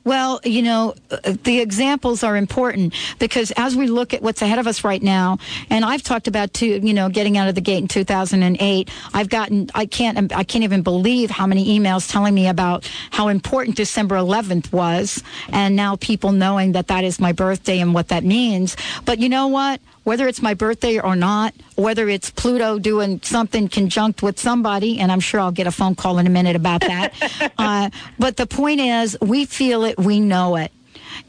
Well, 0.03 0.39
you 0.43 0.63
know, 0.63 0.95
uh, 1.11 1.35
the 1.43 1.59
examples 1.59 2.23
are 2.23 2.35
important 2.35 2.95
because 3.19 3.51
as 3.51 3.75
we 3.75 3.87
look 3.87 4.13
at 4.13 4.21
what's 4.21 4.41
ahead 4.41 4.57
of 4.57 4.65
us 4.65 4.83
right 4.83 5.01
now, 5.01 5.37
and 5.69 5.85
I've 5.85 6.01
talked 6.01 6.27
about 6.27 6.53
you 6.61 6.93
know, 6.93 7.09
getting 7.09 7.37
out 7.37 7.47
of 7.47 7.55
the 7.55 7.61
gate 7.61 7.79
in 7.79 7.87
2008. 7.87 8.89
I've 9.13 9.29
gotten, 9.29 9.69
I 9.73 9.85
can't, 9.85 10.33
I 10.33 10.43
can't 10.43 10.63
even 10.63 10.81
believe 10.81 11.29
how 11.29 11.47
many 11.47 11.79
emails 11.79 12.09
telling 12.09 12.33
me 12.33 12.47
about 12.47 12.89
how 13.11 13.27
important 13.27 13.77
December 13.77 14.15
11th 14.15 14.71
was, 14.71 15.23
and 15.49 15.75
now 15.75 15.95
people 15.95 16.31
knowing 16.31 16.73
that 16.73 16.87
that 16.87 17.03
is 17.03 17.19
my 17.19 17.31
birthday 17.31 17.79
and 17.79 17.93
what 17.93 18.09
that 18.09 18.23
means. 18.23 18.75
But 19.05 19.19
you 19.19 19.29
know 19.29 19.47
what? 19.47 19.81
Whether 20.03 20.27
it's 20.27 20.41
my 20.41 20.55
birthday 20.55 20.99
or 20.99 21.15
not, 21.15 21.53
whether 21.75 22.09
it's 22.09 22.29
Pluto 22.29 22.79
doing 22.79 23.19
something 23.23 23.67
conjunct 23.67 24.21
with 24.21 24.39
somebody, 24.39 24.99
and 24.99 25.11
I'm 25.11 25.19
sure 25.19 25.39
I'll 25.39 25.51
get 25.51 25.67
a 25.67 25.71
phone 25.71 25.95
call 25.95 26.17
in 26.17 26.27
a 26.27 26.29
minute 26.29 26.55
about 26.55 26.81
that. 26.81 27.13
uh, 27.57 27.89
but 28.19 28.37
the 28.37 28.47
point 28.47 28.81
is, 28.81 29.17
we 29.21 29.45
feel 29.45 29.83
it, 29.83 29.97
we 29.97 30.19
know 30.19 30.55
it. 30.55 30.71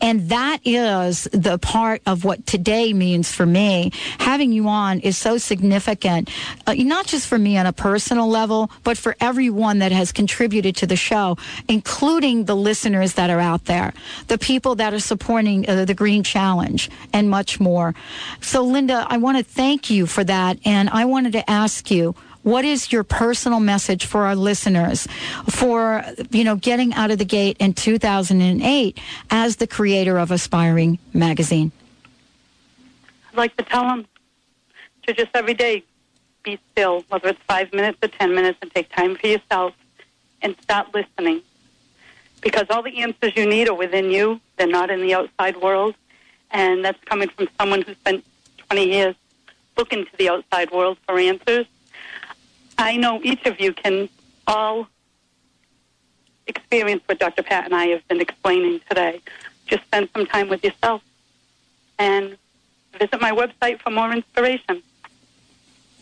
And 0.00 0.28
that 0.28 0.60
is 0.64 1.24
the 1.32 1.58
part 1.58 2.02
of 2.06 2.24
what 2.24 2.46
today 2.46 2.92
means 2.92 3.30
for 3.32 3.46
me. 3.46 3.92
Having 4.18 4.52
you 4.52 4.68
on 4.68 5.00
is 5.00 5.16
so 5.16 5.38
significant, 5.38 6.30
uh, 6.66 6.74
not 6.74 7.06
just 7.06 7.26
for 7.26 7.38
me 7.38 7.56
on 7.56 7.66
a 7.66 7.72
personal 7.72 8.28
level, 8.28 8.70
but 8.84 8.98
for 8.98 9.16
everyone 9.20 9.78
that 9.78 9.92
has 9.92 10.12
contributed 10.12 10.76
to 10.76 10.86
the 10.86 10.96
show, 10.96 11.36
including 11.68 12.44
the 12.44 12.56
listeners 12.56 13.14
that 13.14 13.30
are 13.30 13.40
out 13.40 13.64
there, 13.66 13.92
the 14.28 14.38
people 14.38 14.74
that 14.76 14.92
are 14.94 15.00
supporting 15.00 15.68
uh, 15.68 15.84
the 15.84 15.94
Green 15.94 16.22
Challenge, 16.22 16.90
and 17.12 17.30
much 17.30 17.60
more. 17.60 17.94
So, 18.40 18.62
Linda, 18.62 19.06
I 19.08 19.18
want 19.18 19.38
to 19.38 19.44
thank 19.44 19.90
you 19.90 20.06
for 20.06 20.24
that. 20.24 20.58
And 20.64 20.88
I 20.90 21.04
wanted 21.04 21.32
to 21.32 21.50
ask 21.50 21.90
you, 21.90 22.14
what 22.42 22.64
is 22.64 22.92
your 22.92 23.04
personal 23.04 23.60
message 23.60 24.06
for 24.06 24.26
our 24.26 24.36
listeners 24.36 25.06
for 25.48 26.04
you 26.30 26.44
know 26.44 26.56
getting 26.56 26.92
out 26.94 27.10
of 27.10 27.18
the 27.18 27.24
gate 27.24 27.56
in 27.60 27.72
2008 27.72 28.98
as 29.30 29.56
the 29.56 29.66
creator 29.66 30.18
of 30.18 30.30
aspiring 30.30 30.98
magazine 31.12 31.72
I'd 33.32 33.38
like 33.38 33.56
to 33.56 33.62
tell 33.62 33.84
them 33.84 34.06
to 35.06 35.14
just 35.14 35.30
every 35.34 35.54
day 35.54 35.84
be 36.42 36.58
still, 36.72 37.04
whether 37.08 37.28
it's 37.28 37.40
five 37.48 37.72
minutes 37.72 37.98
or 38.02 38.08
ten 38.08 38.34
minutes, 38.34 38.58
and 38.62 38.72
take 38.74 38.90
time 38.94 39.16
for 39.16 39.26
yourself 39.26 39.74
and 40.42 40.56
start 40.60 40.92
listening. 40.92 41.42
Because 42.40 42.66
all 42.70 42.82
the 42.82 42.98
answers 42.98 43.32
you 43.36 43.46
need 43.46 43.68
are 43.68 43.74
within 43.74 44.10
you, 44.10 44.40
they're 44.56 44.66
not 44.66 44.90
in 44.90 45.00
the 45.00 45.14
outside 45.14 45.56
world. 45.56 45.94
And 46.50 46.84
that's 46.84 47.02
coming 47.04 47.28
from 47.28 47.48
someone 47.58 47.82
who 47.82 47.94
spent 47.94 48.24
20 48.68 48.86
years 48.86 49.14
looking 49.76 50.04
to 50.04 50.10
the 50.18 50.28
outside 50.28 50.70
world 50.70 50.98
for 51.06 51.18
answers. 51.18 51.66
I 52.82 52.96
know 52.96 53.20
each 53.22 53.46
of 53.46 53.60
you 53.60 53.72
can 53.72 54.08
all 54.46 54.88
experience 56.46 57.02
what 57.06 57.20
Dr. 57.20 57.42
Pat 57.42 57.64
and 57.64 57.74
I 57.74 57.86
have 57.86 58.06
been 58.08 58.20
explaining 58.20 58.80
today. 58.88 59.20
Just 59.66 59.84
spend 59.84 60.08
some 60.14 60.26
time 60.26 60.48
with 60.48 60.64
yourself 60.64 61.02
and 61.98 62.36
visit 62.98 63.20
my 63.20 63.30
website 63.30 63.80
for 63.80 63.90
more 63.90 64.12
inspiration. 64.12 64.82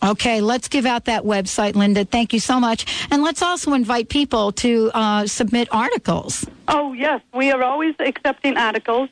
Okay, 0.03 0.41
let's 0.41 0.69
give 0.69 0.87
out 0.87 1.05
that 1.05 1.25
website, 1.25 1.75
Linda. 1.75 2.07
Thank 2.07 2.33
you 2.33 2.41
so 2.41 2.59
much. 2.59 2.87
And 3.11 3.23
let's 3.23 3.43
also 3.43 3.75
invite 3.75 4.09
people 4.09 4.51
to 4.53 4.91
uh, 4.95 5.27
submit 5.27 5.69
articles. 5.71 6.47
Oh, 6.69 6.95
yes. 6.95 7.21
We 7.35 7.53
are 7.53 7.63
always 7.63 7.95
accepting 7.99 8.57
articles. 8.57 9.11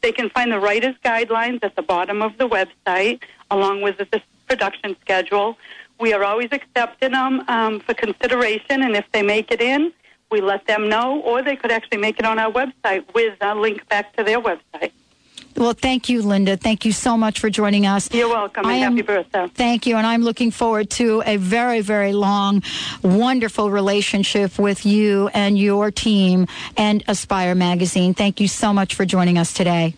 They 0.00 0.12
can 0.12 0.30
find 0.30 0.50
the 0.50 0.58
writer's 0.58 0.96
guidelines 1.04 1.62
at 1.62 1.76
the 1.76 1.82
bottom 1.82 2.22
of 2.22 2.38
the 2.38 2.48
website, 2.48 3.20
along 3.50 3.82
with 3.82 3.98
the 3.98 4.22
production 4.48 4.96
schedule. 5.02 5.58
We 6.00 6.12
are 6.14 6.24
always 6.24 6.48
accepting 6.50 7.12
them 7.12 7.44
um, 7.48 7.80
for 7.80 7.94
consideration, 7.94 8.82
and 8.82 8.96
if 8.96 9.04
they 9.12 9.22
make 9.22 9.50
it 9.50 9.60
in, 9.60 9.92
we 10.30 10.40
let 10.40 10.66
them 10.66 10.88
know, 10.88 11.20
or 11.20 11.42
they 11.42 11.56
could 11.56 11.70
actually 11.70 11.98
make 11.98 12.18
it 12.18 12.24
on 12.24 12.38
our 12.38 12.50
website 12.50 13.04
with 13.14 13.36
a 13.40 13.54
link 13.54 13.86
back 13.88 14.16
to 14.16 14.24
their 14.24 14.40
website. 14.40 14.92
Well, 15.56 15.72
thank 15.74 16.08
you, 16.08 16.22
Linda. 16.22 16.56
Thank 16.56 16.84
you 16.84 16.92
so 16.92 17.18
much 17.18 17.38
for 17.40 17.50
joining 17.50 17.84
us. 17.84 18.08
You're 18.14 18.28
welcome, 18.28 18.64
I 18.64 18.74
am- 18.74 18.92
happy 18.92 19.02
birthday. 19.02 19.46
Thank 19.52 19.84
you. 19.86 19.96
And 19.96 20.06
I'm 20.06 20.22
looking 20.22 20.50
forward 20.50 20.88
to 20.90 21.22
a 21.26 21.36
very, 21.36 21.80
very 21.80 22.12
long, 22.12 22.62
wonderful 23.02 23.70
relationship 23.70 24.58
with 24.58 24.86
you 24.86 25.28
and 25.34 25.58
your 25.58 25.90
team 25.90 26.46
and 26.76 27.04
Aspire 27.08 27.54
Magazine. 27.54 28.14
Thank 28.14 28.40
you 28.40 28.48
so 28.48 28.72
much 28.72 28.94
for 28.94 29.04
joining 29.04 29.36
us 29.36 29.52
today. 29.52 29.94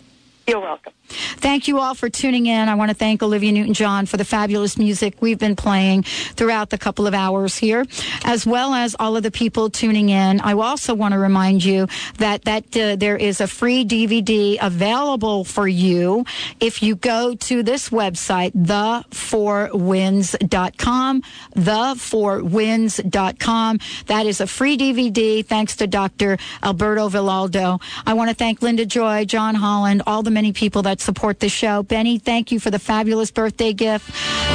You're 0.48 0.60
welcome. 0.60 0.92
Thank 1.12 1.68
you 1.68 1.78
all 1.78 1.94
for 1.94 2.08
tuning 2.08 2.46
in. 2.46 2.68
I 2.68 2.74
want 2.74 2.90
to 2.90 2.94
thank 2.94 3.22
Olivia 3.22 3.52
Newton 3.52 3.74
John 3.74 4.06
for 4.06 4.16
the 4.16 4.24
fabulous 4.24 4.78
music 4.78 5.14
we've 5.20 5.38
been 5.38 5.56
playing 5.56 6.02
throughout 6.02 6.70
the 6.70 6.78
couple 6.78 7.06
of 7.06 7.14
hours 7.14 7.56
here, 7.56 7.86
as 8.24 8.46
well 8.46 8.74
as 8.74 8.96
all 8.98 9.16
of 9.16 9.22
the 9.22 9.30
people 9.30 9.70
tuning 9.70 10.08
in. 10.08 10.40
I 10.40 10.54
also 10.54 10.94
want 10.94 11.12
to 11.12 11.18
remind 11.18 11.64
you 11.64 11.86
that 12.18 12.44
that 12.44 12.76
uh, 12.76 12.96
there 12.96 13.16
is 13.16 13.40
a 13.40 13.46
free 13.46 13.84
DVD 13.84 14.58
available 14.60 15.44
for 15.44 15.68
you 15.68 16.24
if 16.60 16.82
you 16.82 16.96
go 16.96 17.34
to 17.34 17.62
this 17.62 17.90
website, 17.90 18.52
the4wins.com, 18.52 21.22
the4wins.com. 21.56 23.78
That 24.06 24.26
is 24.26 24.40
a 24.40 24.46
free 24.46 24.78
DVD 24.78 25.44
thanks 25.44 25.76
to 25.76 25.86
Dr. 25.86 26.38
Alberto 26.62 27.08
Villoldo. 27.08 27.80
I 28.06 28.14
want 28.14 28.30
to 28.30 28.34
thank 28.34 28.62
Linda 28.62 28.86
Joy, 28.86 29.24
John 29.24 29.54
Holland, 29.54 30.02
all 30.06 30.22
the 30.22 30.30
many 30.30 30.52
people 30.52 30.82
that 30.82 31.00
support 31.02 31.40
the 31.40 31.48
show. 31.48 31.82
Benny, 31.82 32.18
thank 32.18 32.52
you 32.52 32.60
for 32.60 32.70
the 32.70 32.78
fabulous 32.78 33.30
birthday 33.30 33.72
gift 33.72 34.08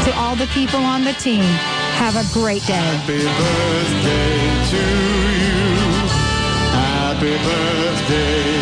to 0.06 0.16
all 0.16 0.36
the 0.36 0.48
people 0.48 0.80
on 0.80 1.04
the 1.04 1.14
team. 1.14 1.44
Have 1.44 2.16
a 2.16 2.26
great 2.34 2.66
day. 2.66 2.74
Happy 2.74 3.18
birthday 3.18 4.48
to 4.72 4.82
you. 5.42 5.68
Happy 6.72 7.38
birthday 7.44 8.57